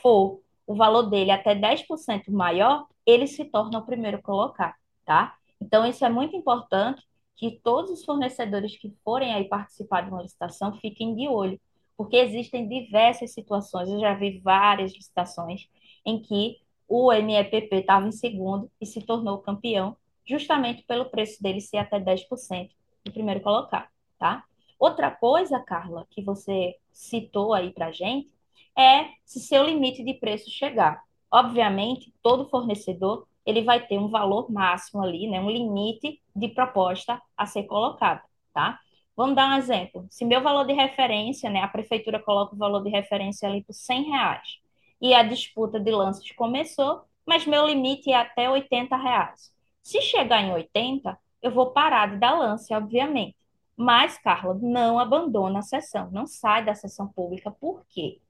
for 0.02 0.40
o 0.66 0.74
valor 0.74 1.04
dele 1.04 1.30
até 1.30 1.54
10% 1.54 2.32
maior, 2.32 2.86
ele 3.04 3.26
se 3.26 3.44
torna 3.44 3.78
o 3.78 3.86
primeiro 3.86 4.22
colocado, 4.22 4.74
tá? 5.04 5.36
Então, 5.60 5.86
isso 5.86 6.04
é 6.04 6.08
muito 6.08 6.34
importante 6.36 7.02
que 7.36 7.60
todos 7.62 7.90
os 7.90 8.04
fornecedores 8.04 8.76
que 8.76 8.94
forem 9.04 9.32
aí 9.32 9.44
participar 9.48 10.02
de 10.02 10.10
uma 10.10 10.22
licitação 10.22 10.74
fiquem 10.78 11.14
de 11.14 11.28
olho, 11.28 11.60
porque 11.96 12.16
existem 12.16 12.68
diversas 12.68 13.32
situações, 13.32 13.88
eu 13.88 14.00
já 14.00 14.14
vi 14.14 14.40
várias 14.40 14.92
licitações 14.94 15.68
em 16.04 16.20
que 16.20 16.58
o 16.88 17.12
MEPP 17.12 17.76
estava 17.76 18.06
em 18.08 18.12
segundo 18.12 18.70
e 18.80 18.86
se 18.86 19.02
tornou 19.02 19.38
campeão, 19.38 19.96
justamente 20.26 20.82
pelo 20.84 21.06
preço 21.06 21.42
dele 21.42 21.60
ser 21.60 21.78
até 21.78 21.98
10% 22.00 22.74
do 23.04 23.12
primeiro 23.12 23.40
colocado, 23.40 23.88
tá? 24.18 24.44
Outra 24.78 25.10
coisa, 25.10 25.60
Carla, 25.60 26.06
que 26.10 26.22
você 26.22 26.76
citou 26.92 27.52
aí 27.52 27.72
pra 27.72 27.92
gente, 27.92 28.30
é 28.76 29.08
se 29.24 29.40
seu 29.40 29.64
limite 29.64 30.02
de 30.02 30.14
preço 30.14 30.50
chegar. 30.50 31.02
Obviamente, 31.30 32.12
todo 32.22 32.48
fornecedor 32.48 33.26
ele 33.44 33.62
vai 33.62 33.86
ter 33.86 33.98
um 33.98 34.08
valor 34.08 34.50
máximo 34.50 35.02
ali, 35.02 35.28
né, 35.28 35.40
um 35.40 35.50
limite 35.50 36.20
de 36.34 36.48
proposta 36.48 37.20
a 37.36 37.46
ser 37.46 37.64
colocado, 37.64 38.22
tá? 38.52 38.78
Vamos 39.16 39.36
dar 39.36 39.50
um 39.50 39.58
exemplo. 39.58 40.06
Se 40.10 40.24
meu 40.24 40.42
valor 40.42 40.64
de 40.66 40.72
referência, 40.72 41.50
né, 41.50 41.60
a 41.60 41.68
prefeitura 41.68 42.18
coloca 42.18 42.54
o 42.54 42.58
valor 42.58 42.82
de 42.82 42.90
referência 42.90 43.48
ali 43.48 43.62
por 43.62 43.74
100 43.74 44.04
reais 44.04 44.58
e 45.00 45.14
a 45.14 45.22
disputa 45.22 45.78
de 45.80 45.90
lances 45.90 46.30
começou, 46.32 47.02
mas 47.26 47.46
meu 47.46 47.66
limite 47.66 48.10
é 48.10 48.16
até 48.16 48.48
80 48.48 48.96
reais. 48.96 49.52
Se 49.82 50.00
chegar 50.02 50.42
em 50.42 50.52
80, 50.52 51.18
eu 51.42 51.50
vou 51.50 51.72
parar 51.72 52.10
de 52.10 52.18
dar 52.18 52.38
lance, 52.38 52.72
obviamente. 52.74 53.36
Mas, 53.76 54.18
Carla, 54.18 54.54
não 54.60 54.98
abandona 54.98 55.60
a 55.60 55.62
sessão, 55.62 56.10
não 56.10 56.26
sai 56.26 56.64
da 56.64 56.74
sessão 56.74 57.08
pública. 57.08 57.50
Por 57.50 57.84
quê? 57.88 58.20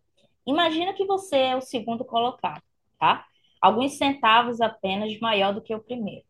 Imagina 0.47 0.93
que 0.93 1.05
você 1.05 1.37
é 1.37 1.57
o 1.57 1.61
segundo 1.61 2.05
colocado, 2.05 2.63
tá? 2.99 3.27
Alguns 3.61 3.99
centavos 3.99 4.61
apenas 4.61 5.19
maior 5.21 5.53
do 5.53 5.61
que 5.61 5.75
o 5.75 5.81
primeiro. 5.81 6.25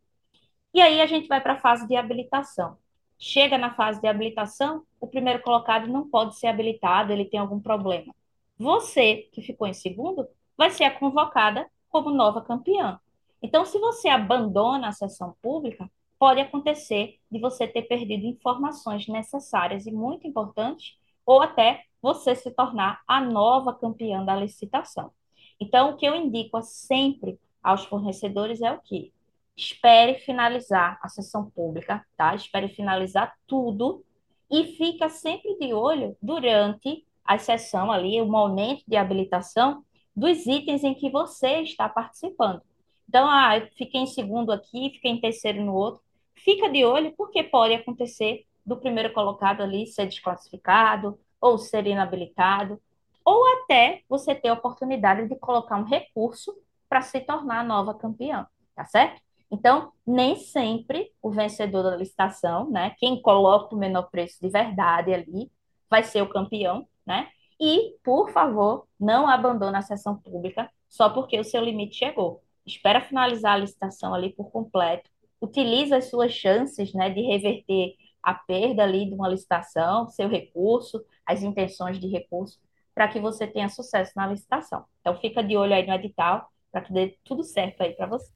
E 0.72 0.80
aí 0.80 1.00
a 1.00 1.06
gente 1.06 1.28
vai 1.28 1.40
para 1.40 1.54
a 1.54 1.60
fase 1.60 1.86
de 1.86 1.96
habilitação. 1.96 2.78
Chega 3.18 3.58
na 3.58 3.74
fase 3.74 4.00
de 4.00 4.08
habilitação, 4.08 4.84
o 4.98 5.06
primeiro 5.06 5.42
colocado 5.42 5.86
não 5.86 6.08
pode 6.08 6.38
ser 6.38 6.46
habilitado, 6.46 7.12
ele 7.12 7.24
tem 7.26 7.38
algum 7.38 7.60
problema. 7.60 8.14
Você, 8.58 9.28
que 9.32 9.42
ficou 9.42 9.66
em 9.66 9.74
segundo, 9.74 10.26
vai 10.56 10.70
ser 10.70 10.90
convocada 10.98 11.68
como 11.90 12.10
nova 12.10 12.40
campeã. 12.40 12.98
Então, 13.42 13.64
se 13.64 13.78
você 13.78 14.08
abandona 14.08 14.88
a 14.88 14.92
sessão 14.92 15.34
pública, 15.42 15.90
pode 16.20 16.38
acontecer 16.38 17.18
de 17.32 17.40
você 17.40 17.66
ter 17.66 17.84
perdido 17.84 18.26
informações 18.26 19.08
necessárias 19.08 19.86
e 19.86 19.90
muito 19.90 20.26
importantes, 20.26 20.98
ou 21.24 21.40
até 21.40 21.82
você 22.02 22.34
se 22.34 22.50
tornar 22.50 23.00
a 23.08 23.22
nova 23.22 23.72
campeã 23.72 24.22
da 24.22 24.36
licitação. 24.36 25.10
Então, 25.58 25.90
o 25.90 25.96
que 25.96 26.04
eu 26.04 26.14
indico 26.14 26.60
sempre 26.60 27.40
aos 27.62 27.86
fornecedores 27.86 28.60
é 28.60 28.70
o 28.70 28.80
quê? 28.80 29.10
Espere 29.56 30.16
finalizar 30.16 30.98
a 31.02 31.08
sessão 31.08 31.50
pública, 31.50 32.04
tá? 32.18 32.34
Espere 32.34 32.68
finalizar 32.68 33.34
tudo 33.46 34.04
e 34.50 34.76
fica 34.76 35.08
sempre 35.08 35.56
de 35.58 35.72
olho 35.72 36.14
durante 36.20 37.02
a 37.24 37.38
sessão 37.38 37.90
ali, 37.90 38.20
o 38.20 38.26
momento 38.26 38.84
de 38.86 38.96
habilitação 38.96 39.82
dos 40.14 40.44
itens 40.44 40.84
em 40.84 40.94
que 40.94 41.08
você 41.08 41.60
está 41.60 41.88
participando. 41.88 42.60
Então, 43.08 43.26
ah, 43.28 43.56
eu 43.56 43.68
fiquei 43.74 44.02
em 44.02 44.06
segundo 44.06 44.52
aqui, 44.52 44.90
fiquei 44.90 45.12
em 45.12 45.20
terceiro 45.20 45.64
no 45.64 45.74
outro. 45.74 46.09
Fica 46.44 46.68
de 46.68 46.84
olho, 46.84 47.12
porque 47.16 47.42
pode 47.42 47.74
acontecer 47.74 48.44
do 48.64 48.76
primeiro 48.76 49.12
colocado 49.12 49.62
ali 49.62 49.86
ser 49.86 50.06
desclassificado 50.06 51.18
ou 51.40 51.58
ser 51.58 51.86
inabilitado, 51.86 52.80
ou 53.24 53.44
até 53.58 54.02
você 54.08 54.34
ter 54.34 54.48
a 54.48 54.54
oportunidade 54.54 55.28
de 55.28 55.36
colocar 55.36 55.76
um 55.76 55.84
recurso 55.84 56.54
para 56.88 57.02
se 57.02 57.20
tornar 57.20 57.64
nova 57.64 57.94
campeã, 57.94 58.46
tá 58.74 58.84
certo? 58.84 59.20
Então, 59.50 59.92
nem 60.06 60.36
sempre 60.36 61.12
o 61.20 61.30
vencedor 61.30 61.82
da 61.82 61.96
licitação, 61.96 62.70
né, 62.70 62.94
quem 62.98 63.20
coloca 63.20 63.74
o 63.74 63.78
menor 63.78 64.10
preço 64.10 64.38
de 64.40 64.48
verdade 64.48 65.12
ali, 65.12 65.50
vai 65.88 66.04
ser 66.04 66.22
o 66.22 66.28
campeão, 66.28 66.86
né? 67.04 67.28
E, 67.58 67.96
por 68.02 68.30
favor, 68.30 68.86
não 68.98 69.28
abandone 69.28 69.76
a 69.76 69.82
sessão 69.82 70.16
pública 70.16 70.70
só 70.88 71.10
porque 71.10 71.38
o 71.38 71.44
seu 71.44 71.62
limite 71.62 71.96
chegou. 71.96 72.42
Espera 72.64 73.00
finalizar 73.00 73.54
a 73.54 73.58
licitação 73.58 74.14
ali 74.14 74.30
por 74.30 74.50
completo. 74.50 75.10
Utilize 75.40 75.94
as 75.94 76.10
suas 76.10 76.32
chances, 76.32 76.92
né, 76.94 77.10
de 77.10 77.20
reverter 77.22 77.94
a 78.22 78.34
perda 78.34 78.82
ali 78.82 79.06
de 79.08 79.14
uma 79.14 79.28
licitação, 79.28 80.08
seu 80.08 80.28
recurso, 80.28 81.02
as 81.26 81.42
intenções 81.42 81.98
de 81.98 82.06
recurso, 82.08 82.60
para 82.94 83.08
que 83.08 83.18
você 83.20 83.46
tenha 83.46 83.68
sucesso 83.68 84.12
na 84.16 84.26
licitação. 84.26 84.84
Então, 85.00 85.18
fica 85.20 85.42
de 85.42 85.56
olho 85.56 85.74
aí 85.74 85.86
no 85.86 85.94
edital 85.94 86.50
para 86.70 86.82
que 86.82 86.92
dê 86.92 87.16
tudo 87.24 87.42
certo 87.42 87.82
aí 87.82 87.92
para 87.94 88.06
você. 88.06 88.30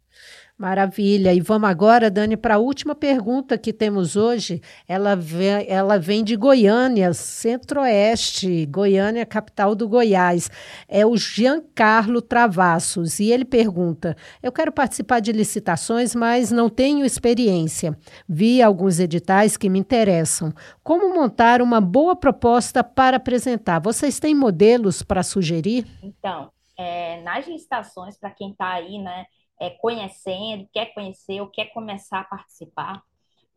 Maravilha. 0.56 1.34
E 1.34 1.40
vamos 1.40 1.68
agora, 1.68 2.08
Dani, 2.08 2.36
para 2.36 2.54
a 2.54 2.58
última 2.58 2.94
pergunta 2.94 3.58
que 3.58 3.72
temos 3.72 4.14
hoje. 4.14 4.62
Ela 4.86 5.16
vem, 5.16 5.66
ela 5.68 5.98
vem 5.98 6.22
de 6.22 6.36
Goiânia, 6.36 7.12
centro-oeste, 7.12 8.64
Goiânia, 8.66 9.26
capital 9.26 9.74
do 9.74 9.88
Goiás. 9.88 10.48
É 10.86 11.04
o 11.04 11.16
Giancarlo 11.16 12.22
Travassos. 12.22 13.18
E 13.18 13.32
ele 13.32 13.44
pergunta: 13.44 14.16
Eu 14.40 14.52
quero 14.52 14.70
participar 14.70 15.18
de 15.18 15.32
licitações, 15.32 16.14
mas 16.14 16.52
não 16.52 16.68
tenho 16.68 17.04
experiência. 17.04 17.98
Vi 18.28 18.62
alguns 18.62 19.00
editais 19.00 19.56
que 19.56 19.68
me 19.68 19.80
interessam. 19.80 20.52
Como 20.84 21.12
montar 21.12 21.60
uma 21.62 21.80
boa 21.80 22.14
proposta 22.14 22.84
para 22.84 23.16
apresentar? 23.16 23.80
Vocês 23.80 24.20
têm 24.20 24.36
modelos 24.36 25.02
para 25.02 25.24
sugerir? 25.24 25.84
Então, 26.00 26.53
é, 26.76 27.20
nas 27.22 27.46
licitações, 27.46 28.18
para 28.18 28.30
quem 28.30 28.50
está 28.50 28.72
aí, 28.72 28.98
né? 28.98 29.26
é, 29.58 29.70
conhecendo, 29.70 30.68
quer 30.72 30.92
conhecer 30.94 31.40
ou 31.40 31.48
quer 31.48 31.66
começar 31.66 32.20
a 32.20 32.24
participar, 32.24 33.02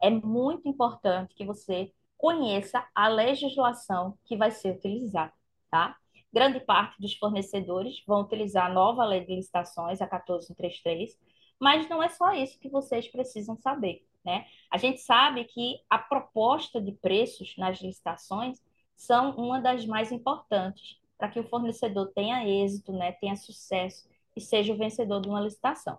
é 0.01 0.10
muito 0.10 0.67
importante 0.67 1.34
que 1.34 1.45
você 1.45 1.91
conheça 2.17 2.86
a 2.93 3.08
legislação 3.08 4.17
que 4.25 4.36
vai 4.36 4.51
ser 4.51 4.75
utilizada, 4.75 5.34
tá? 5.69 5.95
Grande 6.34 6.60
parte 6.60 6.99
dos 6.99 7.15
fornecedores 7.15 8.03
vão 8.06 8.21
utilizar 8.21 8.69
a 8.69 8.73
nova 8.73 9.03
lei 9.06 9.25
de 9.25 9.36
licitações, 9.36 10.01
a 10.01 10.08
14133, 10.08 11.17
mas 11.60 11.89
não 11.89 12.01
é 12.01 12.10
só 12.10 12.34
isso 12.34 12.60
que 12.60 12.69
vocês 12.69 13.08
precisam 13.08 13.58
saber, 13.58 14.06
né? 14.23 14.45
A 14.69 14.77
gente 14.77 15.01
sabe 15.01 15.45
que 15.45 15.80
a 15.89 15.97
proposta 15.97 16.80
de 16.82 16.91
preços 16.91 17.56
nas 17.58 17.82
licitações 17.82 18.62
são 18.95 19.32
uma 19.32 19.60
das 19.60 19.86
mais 19.86 20.12
importantes 20.12 20.99
para 21.17 21.30
que 21.30 21.39
o 21.39 21.47
fornecedor 21.47 22.12
tenha 22.13 22.47
êxito, 22.47 22.91
né, 22.91 23.12
tenha 23.13 23.36
sucesso 23.36 24.08
e 24.36 24.41
seja 24.41 24.73
o 24.73 24.77
vencedor 24.77 25.21
de 25.21 25.27
uma 25.27 25.41
licitação. 25.41 25.97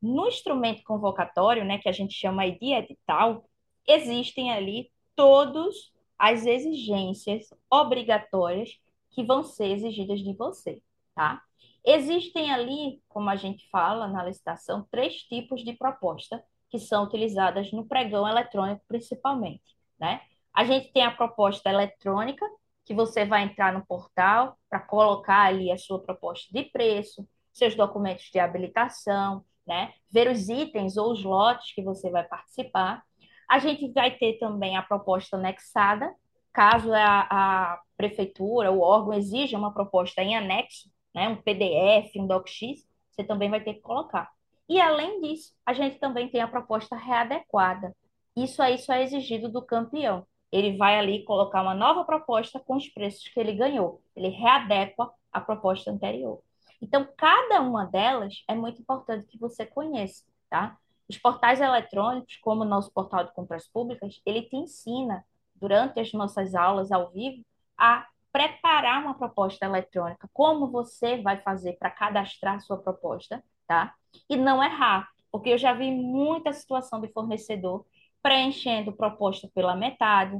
No 0.00 0.26
instrumento 0.28 0.82
convocatório, 0.84 1.64
né, 1.64 1.78
que 1.78 1.88
a 1.88 1.92
gente 1.92 2.14
chama 2.14 2.48
de 2.48 2.72
edital, 2.72 3.44
existem 3.86 4.52
ali 4.52 4.90
todas 5.14 5.92
as 6.18 6.46
exigências 6.46 7.48
obrigatórias 7.70 8.70
que 9.10 9.24
vão 9.24 9.42
ser 9.42 9.72
exigidas 9.72 10.20
de 10.20 10.32
você, 10.34 10.80
tá? 11.14 11.42
Existem 11.84 12.52
ali, 12.52 13.02
como 13.08 13.30
a 13.30 13.36
gente 13.36 13.68
fala 13.70 14.06
na 14.08 14.24
licitação, 14.24 14.86
três 14.90 15.22
tipos 15.22 15.64
de 15.64 15.72
proposta 15.72 16.42
que 16.68 16.78
são 16.78 17.04
utilizadas 17.04 17.72
no 17.72 17.86
pregão 17.86 18.28
eletrônico 18.28 18.84
principalmente, 18.86 19.76
né? 19.98 20.20
A 20.52 20.64
gente 20.64 20.92
tem 20.92 21.04
a 21.04 21.10
proposta 21.10 21.70
eletrônica, 21.70 22.44
que 22.88 22.94
você 22.94 23.26
vai 23.26 23.42
entrar 23.42 23.70
no 23.74 23.84
portal 23.84 24.56
para 24.70 24.80
colocar 24.80 25.42
ali 25.42 25.70
a 25.70 25.76
sua 25.76 26.02
proposta 26.02 26.48
de 26.50 26.64
preço, 26.70 27.28
seus 27.52 27.74
documentos 27.74 28.30
de 28.32 28.38
habilitação, 28.38 29.44
né? 29.66 29.92
Ver 30.10 30.30
os 30.30 30.48
itens 30.48 30.96
ou 30.96 31.12
os 31.12 31.22
lotes 31.22 31.74
que 31.74 31.82
você 31.82 32.10
vai 32.10 32.24
participar. 32.24 33.02
A 33.46 33.58
gente 33.58 33.92
vai 33.92 34.12
ter 34.16 34.38
também 34.38 34.74
a 34.74 34.82
proposta 34.82 35.36
anexada, 35.36 36.10
caso 36.50 36.90
a, 36.94 37.26
a 37.30 37.80
prefeitura, 37.94 38.72
o 38.72 38.80
órgão 38.80 39.12
exija 39.12 39.58
uma 39.58 39.74
proposta 39.74 40.22
em 40.22 40.34
anexo, 40.34 40.90
né? 41.14 41.28
Um 41.28 41.36
PDF, 41.36 42.16
um 42.16 42.26
DocX, 42.26 42.88
você 43.10 43.22
também 43.22 43.50
vai 43.50 43.62
ter 43.62 43.74
que 43.74 43.82
colocar. 43.82 44.30
E 44.66 44.80
além 44.80 45.20
disso, 45.20 45.52
a 45.66 45.74
gente 45.74 45.98
também 45.98 46.30
tem 46.30 46.40
a 46.40 46.48
proposta 46.48 46.96
readequada. 46.96 47.94
Isso 48.34 48.62
aí 48.62 48.78
só 48.78 48.94
é 48.94 49.02
exigido 49.02 49.50
do 49.50 49.60
campeão. 49.60 50.26
Ele 50.50 50.76
vai 50.76 50.98
ali 50.98 51.24
colocar 51.24 51.62
uma 51.62 51.74
nova 51.74 52.04
proposta 52.04 52.58
com 52.60 52.76
os 52.76 52.88
preços 52.88 53.28
que 53.28 53.38
ele 53.38 53.52
ganhou. 53.52 54.00
Ele 54.16 54.28
readequa 54.28 55.10
a 55.32 55.40
proposta 55.40 55.90
anterior. 55.90 56.40
Então, 56.80 57.06
cada 57.16 57.60
uma 57.60 57.84
delas 57.84 58.44
é 58.48 58.54
muito 58.54 58.80
importante 58.80 59.26
que 59.26 59.38
você 59.38 59.66
conheça, 59.66 60.24
tá? 60.48 60.76
Os 61.08 61.18
portais 61.18 61.60
eletrônicos, 61.60 62.36
como 62.36 62.62
o 62.62 62.66
nosso 62.66 62.92
portal 62.92 63.24
de 63.24 63.32
compras 63.32 63.66
públicas, 63.66 64.20
ele 64.24 64.42
te 64.42 64.56
ensina, 64.56 65.24
durante 65.54 65.98
as 65.98 66.12
nossas 66.12 66.54
aulas 66.54 66.92
ao 66.92 67.10
vivo, 67.10 67.44
a 67.76 68.06
preparar 68.30 69.02
uma 69.02 69.14
proposta 69.14 69.64
eletrônica, 69.64 70.28
como 70.32 70.70
você 70.70 71.20
vai 71.20 71.40
fazer 71.40 71.74
para 71.78 71.90
cadastrar 71.90 72.60
sua 72.60 72.76
proposta, 72.76 73.42
tá? 73.66 73.94
E 74.28 74.36
não 74.36 74.62
errar, 74.62 75.08
porque 75.32 75.50
eu 75.50 75.58
já 75.58 75.72
vi 75.72 75.90
muita 75.90 76.52
situação 76.52 77.00
de 77.00 77.08
fornecedor 77.08 77.84
preenchendo 78.22 78.92
proposta 78.92 79.48
pela 79.54 79.76
metade, 79.76 80.38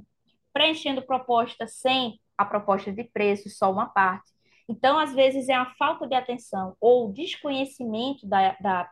preenchendo 0.52 1.02
proposta 1.02 1.66
sem 1.66 2.20
a 2.36 2.44
proposta 2.44 2.92
de 2.92 3.04
preço, 3.04 3.48
só 3.50 3.70
uma 3.70 3.86
parte. 3.86 4.30
Então, 4.68 4.98
às 4.98 5.14
vezes, 5.14 5.48
é 5.48 5.54
a 5.54 5.72
falta 5.76 6.06
de 6.06 6.14
atenção 6.14 6.76
ou 6.80 7.12
desconhecimento 7.12 8.26
da, 8.26 8.52
da, 8.60 8.90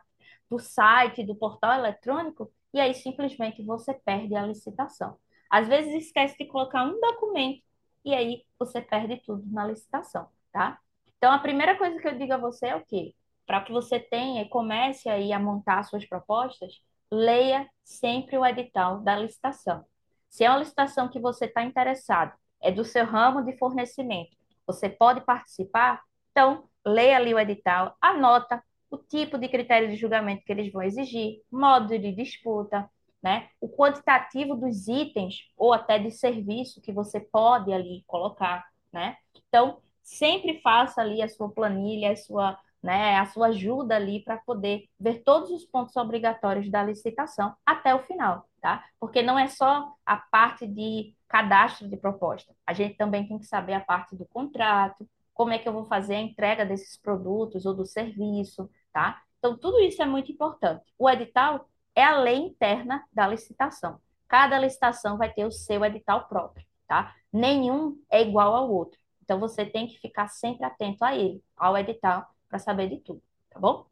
do 0.49 0.59
site, 0.59 1.23
do 1.23 1.35
portal 1.35 1.73
eletrônico, 1.73 2.51
e 2.73 2.79
aí 2.79 2.93
simplesmente 2.93 3.63
você 3.63 3.93
perde 3.93 4.35
a 4.35 4.45
licitação. 4.45 5.17
Às 5.49 5.67
vezes, 5.67 6.05
esquece 6.05 6.35
de 6.37 6.45
colocar 6.45 6.83
um 6.83 6.99
documento 6.99 7.63
e 8.03 8.13
aí 8.13 8.43
você 8.57 8.81
perde 8.81 9.17
tudo 9.25 9.43
na 9.51 9.65
licitação, 9.65 10.27
tá? 10.51 10.79
Então, 11.17 11.31
a 11.31 11.39
primeira 11.39 11.77
coisa 11.77 11.99
que 11.99 12.07
eu 12.07 12.17
digo 12.17 12.33
a 12.33 12.37
você 12.37 12.67
é 12.67 12.75
o 12.75 12.85
quê? 12.85 13.13
Para 13.45 13.61
que 13.61 13.71
você 13.71 13.99
tenha 13.99 14.43
e 14.43 14.49
comece 14.49 15.09
aí 15.09 15.31
a 15.33 15.39
montar 15.39 15.83
suas 15.83 16.05
propostas, 16.05 16.73
leia 17.11 17.69
sempre 17.83 18.37
o 18.37 18.45
edital 18.45 18.99
da 18.99 19.15
licitação. 19.15 19.85
Se 20.29 20.43
é 20.43 20.49
uma 20.49 20.59
licitação 20.59 21.07
que 21.07 21.19
você 21.19 21.45
está 21.45 21.63
interessado, 21.63 22.33
é 22.61 22.71
do 22.71 22.83
seu 22.83 23.05
ramo 23.05 23.43
de 23.43 23.57
fornecimento, 23.57 24.35
você 24.65 24.89
pode 24.89 25.21
participar, 25.21 26.01
então 26.31 26.65
leia 26.85 27.17
ali 27.17 27.33
o 27.33 27.39
edital, 27.39 27.95
anota 28.01 28.61
o 28.89 28.97
tipo 28.97 29.37
de 29.37 29.47
critério 29.47 29.89
de 29.89 29.95
julgamento 29.95 30.43
que 30.45 30.51
eles 30.51 30.71
vão 30.71 30.81
exigir, 30.81 31.41
modo 31.51 31.97
de 31.97 32.11
disputa, 32.11 32.89
né? 33.21 33.49
O 33.59 33.67
quantitativo 33.67 34.55
dos 34.55 34.87
itens 34.87 35.49
ou 35.57 35.73
até 35.73 35.99
de 35.99 36.11
serviço 36.11 36.81
que 36.81 36.91
você 36.91 37.19
pode 37.19 37.73
ali 37.73 38.03
colocar, 38.07 38.65
né? 38.91 39.17
Então, 39.47 39.79
sempre 40.03 40.61
faça 40.61 41.01
ali 41.01 41.21
a 41.21 41.27
sua 41.27 41.49
planilha, 41.49 42.11
a 42.11 42.15
sua, 42.15 42.57
né, 42.81 43.17
a 43.17 43.25
sua 43.25 43.47
ajuda 43.47 43.95
ali 43.95 44.23
para 44.23 44.37
poder 44.37 44.85
ver 44.99 45.23
todos 45.23 45.49
os 45.51 45.65
pontos 45.65 45.95
obrigatórios 45.95 46.69
da 46.69 46.83
licitação 46.83 47.55
até 47.65 47.93
o 47.93 48.03
final, 48.03 48.47
tá? 48.61 48.83
Porque 48.99 49.21
não 49.21 49.37
é 49.37 49.47
só 49.47 49.93
a 50.05 50.17
parte 50.17 50.67
de 50.67 51.13
cadastro 51.27 51.87
de 51.87 51.97
proposta. 51.97 52.53
A 52.65 52.73
gente 52.73 52.95
também 52.95 53.27
tem 53.27 53.39
que 53.39 53.45
saber 53.45 53.73
a 53.73 53.81
parte 53.81 54.15
do 54.15 54.25
contrato, 54.25 55.07
como 55.33 55.53
é 55.53 55.59
que 55.59 55.67
eu 55.67 55.73
vou 55.73 55.85
fazer 55.85 56.15
a 56.15 56.21
entrega 56.21 56.65
desses 56.65 56.97
produtos 56.97 57.65
ou 57.65 57.73
do 57.73 57.85
serviço, 57.85 58.69
tá? 58.91 59.21
Então, 59.37 59.55
tudo 59.57 59.79
isso 59.79 60.01
é 60.01 60.05
muito 60.05 60.31
importante. 60.31 60.83
O 60.97 61.09
edital 61.09 61.69
é 61.95 62.03
a 62.03 62.17
lei 62.17 62.37
interna 62.37 63.03
da 63.13 63.27
licitação. 63.27 63.99
Cada 64.27 64.57
licitação 64.57 65.17
vai 65.17 65.31
ter 65.31 65.45
o 65.45 65.51
seu 65.51 65.83
edital 65.85 66.27
próprio, 66.27 66.65
tá? 66.87 67.15
Nenhum 67.31 68.01
é 68.09 68.21
igual 68.21 68.55
ao 68.55 68.71
outro. 68.71 68.99
Então, 69.23 69.39
você 69.39 69.65
tem 69.65 69.87
que 69.87 69.99
ficar 69.99 70.27
sempre 70.29 70.65
atento 70.65 71.03
a 71.03 71.15
ele, 71.15 71.43
ao 71.55 71.77
edital, 71.77 72.27
para 72.49 72.59
saber 72.59 72.89
de 72.89 72.97
tudo, 72.97 73.21
tá 73.49 73.59
bom? 73.59 73.85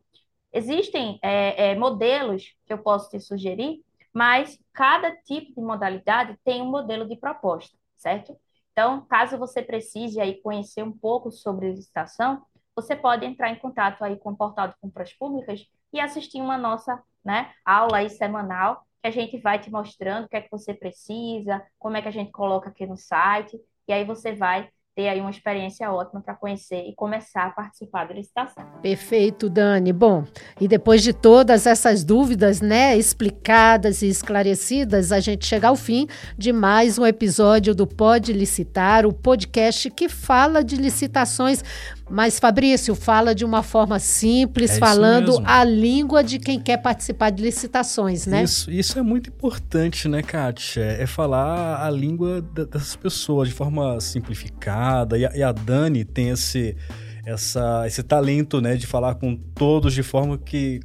Existem 0.51 1.19
é, 1.21 1.71
é, 1.71 1.75
modelos 1.75 2.55
que 2.65 2.73
eu 2.73 2.77
posso 2.77 3.09
te 3.09 3.19
sugerir 3.19 3.83
mas 4.15 4.57
cada 4.71 5.13
tipo 5.13 5.53
de 5.53 5.59
modalidade 5.61 6.39
tem 6.41 6.61
um 6.61 6.71
modelo 6.71 7.05
de 7.05 7.17
proposta, 7.17 7.77
certo? 7.97 8.33
Então, 8.71 9.05
caso 9.07 9.37
você 9.37 9.61
precise 9.61 10.21
aí 10.21 10.41
conhecer 10.41 10.83
um 10.83 10.91
pouco 10.91 11.29
sobre 11.29 11.69
licitação, 11.69 12.41
você 12.73 12.95
pode 12.95 13.25
entrar 13.25 13.49
em 13.49 13.59
contato 13.59 14.05
aí 14.05 14.17
com 14.17 14.31
o 14.31 14.37
portal 14.37 14.69
de 14.69 14.75
compras 14.79 15.11
públicas 15.11 15.67
e 15.91 15.99
assistir 15.99 16.41
uma 16.41 16.57
nossa 16.57 17.03
né, 17.25 17.51
aula 17.65 17.97
aí 17.97 18.09
semanal, 18.09 18.85
que 19.03 19.09
a 19.09 19.11
gente 19.11 19.37
vai 19.37 19.59
te 19.59 19.69
mostrando 19.69 20.25
o 20.25 20.29
que 20.29 20.37
é 20.37 20.41
que 20.41 20.51
você 20.51 20.73
precisa, 20.73 21.61
como 21.77 21.97
é 21.97 22.01
que 22.01 22.07
a 22.07 22.11
gente 22.11 22.31
coloca 22.31 22.69
aqui 22.69 22.85
no 22.85 22.95
site, 22.95 23.59
e 23.85 23.91
aí 23.91 24.05
você 24.05 24.31
vai 24.33 24.69
ter 24.95 25.09
aí 25.09 25.19
uma 25.19 25.29
experiência 25.29 25.91
ótima 25.91 26.21
para 26.21 26.33
conhecer 26.33 26.87
e 26.87 26.95
começar 26.95 27.47
a 27.47 27.49
participar 27.49 28.07
da 28.07 28.13
licitação. 28.13 28.65
Perfeito, 28.81 29.49
Dani. 29.49 29.91
Bom, 29.91 30.23
e 30.59 30.67
depois 30.67 31.03
de 31.03 31.11
todas 31.11 31.67
essas 31.67 32.03
dúvidas, 32.03 32.61
né, 32.61 32.95
explicadas 32.97 34.01
e 34.01 34.07
esclarecidas, 34.07 35.11
a 35.11 35.19
gente 35.19 35.45
chega 35.45 35.67
ao 35.67 35.75
fim 35.75 36.07
de 36.37 36.53
mais 36.53 36.97
um 36.97 37.05
episódio 37.05 37.75
do 37.75 37.85
Pode 37.85 38.31
Licitar, 38.31 39.05
o 39.05 39.11
podcast 39.11 39.89
que 39.91 40.07
fala 40.07 40.63
de 40.63 40.77
licitações 40.77 41.61
mas, 42.09 42.37
Fabrício, 42.39 42.93
fala 42.93 43.33
de 43.33 43.43
uma 43.43 43.63
forma 43.63 43.97
simples, 43.97 44.71
é 44.71 44.77
falando 44.77 45.41
a 45.43 45.63
língua 45.63 46.23
de 46.23 46.37
quem 46.37 46.59
quer 46.59 46.77
participar 46.77 47.31
de 47.31 47.41
licitações, 47.41 48.27
né? 48.27 48.43
Isso, 48.43 48.69
isso 48.69 48.99
é 48.99 49.01
muito 49.01 49.29
importante, 49.29 50.07
né, 50.07 50.21
Kátia? 50.21 50.81
É, 50.81 51.03
é 51.03 51.07
falar 51.07 51.83
a 51.83 51.89
língua 51.89 52.41
dessas 52.41 52.95
pessoas 52.95 53.49
de 53.49 53.55
forma 53.55 53.99
simplificada. 53.99 55.17
E 55.17 55.25
a, 55.25 55.31
e 55.35 55.41
a 55.41 55.51
Dani 55.51 56.05
tem 56.05 56.29
esse, 56.29 56.77
essa, 57.25 57.87
esse 57.87 58.03
talento, 58.03 58.61
né, 58.61 58.75
de 58.75 58.85
falar 58.85 59.15
com 59.15 59.35
todos 59.35 59.93
de 59.93 60.03
forma 60.03 60.37
que 60.37 60.81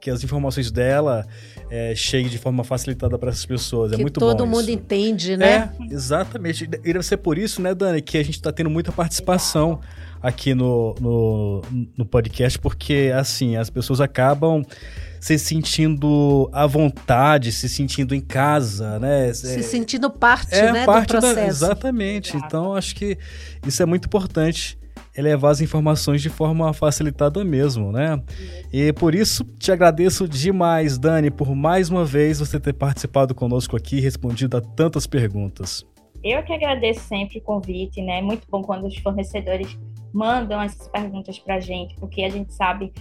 que 0.00 0.10
as 0.10 0.24
informações 0.24 0.68
dela 0.72 1.24
é, 1.70 1.94
cheguem 1.94 2.28
de 2.28 2.36
forma 2.36 2.64
facilitada 2.64 3.16
para 3.16 3.30
essas 3.30 3.46
pessoas. 3.46 3.92
É 3.92 3.94
que 3.94 4.02
muito 4.02 4.18
todo 4.18 4.38
bom 4.38 4.50
mundo 4.50 4.62
isso. 4.62 4.72
entende, 4.72 5.36
né? 5.36 5.72
É, 5.80 5.94
exatamente. 5.94 6.64
E 6.64 6.66
deve 6.66 7.04
ser 7.04 7.18
por 7.18 7.38
isso, 7.38 7.62
né, 7.62 7.72
Dani, 7.72 8.02
que 8.02 8.18
a 8.18 8.22
gente 8.24 8.34
está 8.34 8.50
tendo 8.50 8.68
muita 8.68 8.90
participação 8.90 9.78
aqui 10.22 10.54
no, 10.54 10.94
no, 11.00 11.62
no 11.96 12.06
podcast, 12.06 12.58
porque, 12.58 13.10
assim, 13.14 13.56
as 13.56 13.68
pessoas 13.70 14.00
acabam 14.00 14.62
se 15.20 15.38
sentindo 15.38 16.48
à 16.52 16.66
vontade, 16.66 17.52
se 17.52 17.68
sentindo 17.68 18.14
em 18.14 18.20
casa, 18.20 18.98
né? 18.98 19.32
Se 19.32 19.62
sentindo 19.62 20.10
parte, 20.10 20.54
é 20.54 20.72
né, 20.72 20.86
parte 20.86 21.08
do 21.08 21.14
da- 21.14 21.20
processo. 21.20 21.46
exatamente. 21.64 22.36
Então, 22.36 22.74
acho 22.74 22.94
que 22.94 23.16
isso 23.66 23.82
é 23.82 23.86
muito 23.86 24.06
importante. 24.06 24.78
É 25.14 25.20
levar 25.20 25.50
as 25.50 25.60
informações 25.60 26.22
de 26.22 26.30
forma 26.30 26.72
facilitada 26.72 27.44
mesmo, 27.44 27.92
né? 27.92 28.18
E 28.72 28.92
por 28.94 29.14
isso 29.14 29.44
te 29.58 29.70
agradeço 29.70 30.26
demais, 30.26 30.96
Dani, 30.96 31.30
por 31.30 31.54
mais 31.54 31.90
uma 31.90 32.02
vez 32.04 32.38
você 32.38 32.58
ter 32.58 32.72
participado 32.72 33.34
conosco 33.34 33.76
aqui 33.76 33.98
e 33.98 34.00
respondido 34.00 34.56
a 34.56 34.60
tantas 34.62 35.06
perguntas. 35.06 35.84
Eu 36.24 36.42
que 36.44 36.52
agradeço 36.54 37.00
sempre 37.00 37.38
o 37.38 37.42
convite, 37.42 38.00
né? 38.00 38.20
É 38.20 38.22
muito 38.22 38.46
bom 38.50 38.62
quando 38.62 38.86
os 38.86 38.96
fornecedores 38.96 39.76
mandam 40.12 40.60
essas 40.60 40.88
perguntas 40.88 41.38
para 41.38 41.56
a 41.56 41.60
gente, 41.60 41.94
porque 41.96 42.22
a 42.22 42.28
gente 42.28 42.52
sabe 42.52 42.92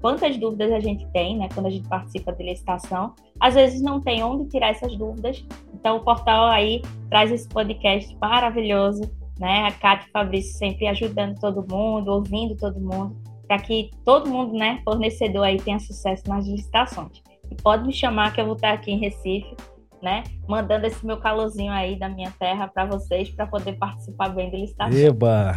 quantas 0.00 0.36
dúvidas 0.36 0.72
a 0.72 0.80
gente 0.80 1.06
tem, 1.08 1.36
né? 1.36 1.48
Quando 1.52 1.66
a 1.66 1.70
gente 1.70 1.88
participa 1.88 2.32
de 2.32 2.44
licitação. 2.44 3.14
Às 3.40 3.54
vezes 3.54 3.80
não 3.80 4.00
tem 4.00 4.22
onde 4.22 4.48
tirar 4.48 4.70
essas 4.70 4.96
dúvidas, 4.96 5.44
então 5.74 5.96
o 5.96 6.00
portal 6.04 6.46
aí 6.46 6.82
traz 7.08 7.30
esse 7.30 7.48
podcast 7.48 8.16
maravilhoso, 8.20 9.02
né? 9.38 9.66
A 9.66 9.72
Cátia 9.72 10.06
e 10.06 10.08
o 10.08 10.12
Fabrício 10.12 10.58
sempre 10.58 10.86
ajudando 10.86 11.38
todo 11.38 11.66
mundo, 11.68 12.08
ouvindo 12.08 12.56
todo 12.56 12.80
mundo, 12.80 13.16
para 13.46 13.58
que 13.58 13.90
todo 14.04 14.28
mundo, 14.28 14.54
né, 14.54 14.80
fornecedor 14.84 15.44
aí 15.44 15.56
tenha 15.58 15.78
sucesso 15.78 16.22
nas 16.28 16.46
licitações. 16.46 17.22
E 17.50 17.54
pode 17.62 17.86
me 17.86 17.92
chamar 17.92 18.32
que 18.32 18.40
eu 18.40 18.46
vou 18.46 18.54
estar 18.54 18.72
aqui 18.72 18.90
em 18.90 18.98
Recife 18.98 19.54
né? 20.02 20.22
Mandando 20.48 20.86
esse 20.86 21.04
meu 21.04 21.18
calorzinho 21.18 21.72
aí 21.72 21.98
da 21.98 22.08
minha 22.08 22.30
terra 22.38 22.68
para 22.68 22.84
vocês, 22.84 23.30
para 23.30 23.46
poder 23.46 23.72
participar 23.74 24.28
bem 24.28 24.50
do 24.50 24.56
licitação. 24.56 24.96
Eba! 24.96 25.54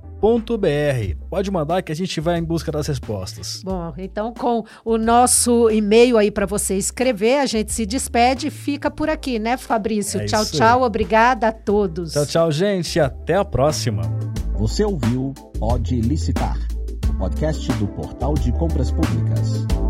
Pode 1.30 1.52
mandar 1.52 1.82
que 1.82 1.92
a 1.92 1.96
gente 1.96 2.20
vai 2.20 2.38
em 2.38 2.44
busca 2.44 2.72
das 2.72 2.88
respostas. 2.88 3.62
Bom, 3.64 3.94
então 3.98 4.34
com 4.34 4.64
o 4.84 4.98
nosso 4.98 5.70
e-mail 5.70 6.18
aí 6.18 6.32
para 6.32 6.46
você 6.46 6.76
escrever, 6.76 7.40
a 7.40 7.46
gente 7.46 7.72
se 7.72 7.86
despede 7.86 8.48
e 8.48 8.52
fica 8.52 8.90
por 8.90 9.10
aqui, 9.10 9.40
né, 9.40 9.58
Fabrício? 9.58 10.22
É 10.22 10.26
tchau, 10.26 10.46
tchau, 10.46 10.84
obrigada 10.84 11.48
a 11.50 11.52
todos. 11.52 12.14
Tchau, 12.14 12.26
tchau, 12.26 12.52
gente. 12.52 13.00
Até 13.00 13.36
a 13.36 13.46
próxima. 13.46 14.02
Você 14.58 14.84
ouviu 14.84 15.34
Pode 15.60 16.02
Licitar, 16.02 16.58
o 17.10 17.18
podcast 17.18 17.72
do 17.74 17.88
Portal 17.88 18.34
de 18.34 18.52
Compras 18.54 18.92
Públicas. 18.92 19.87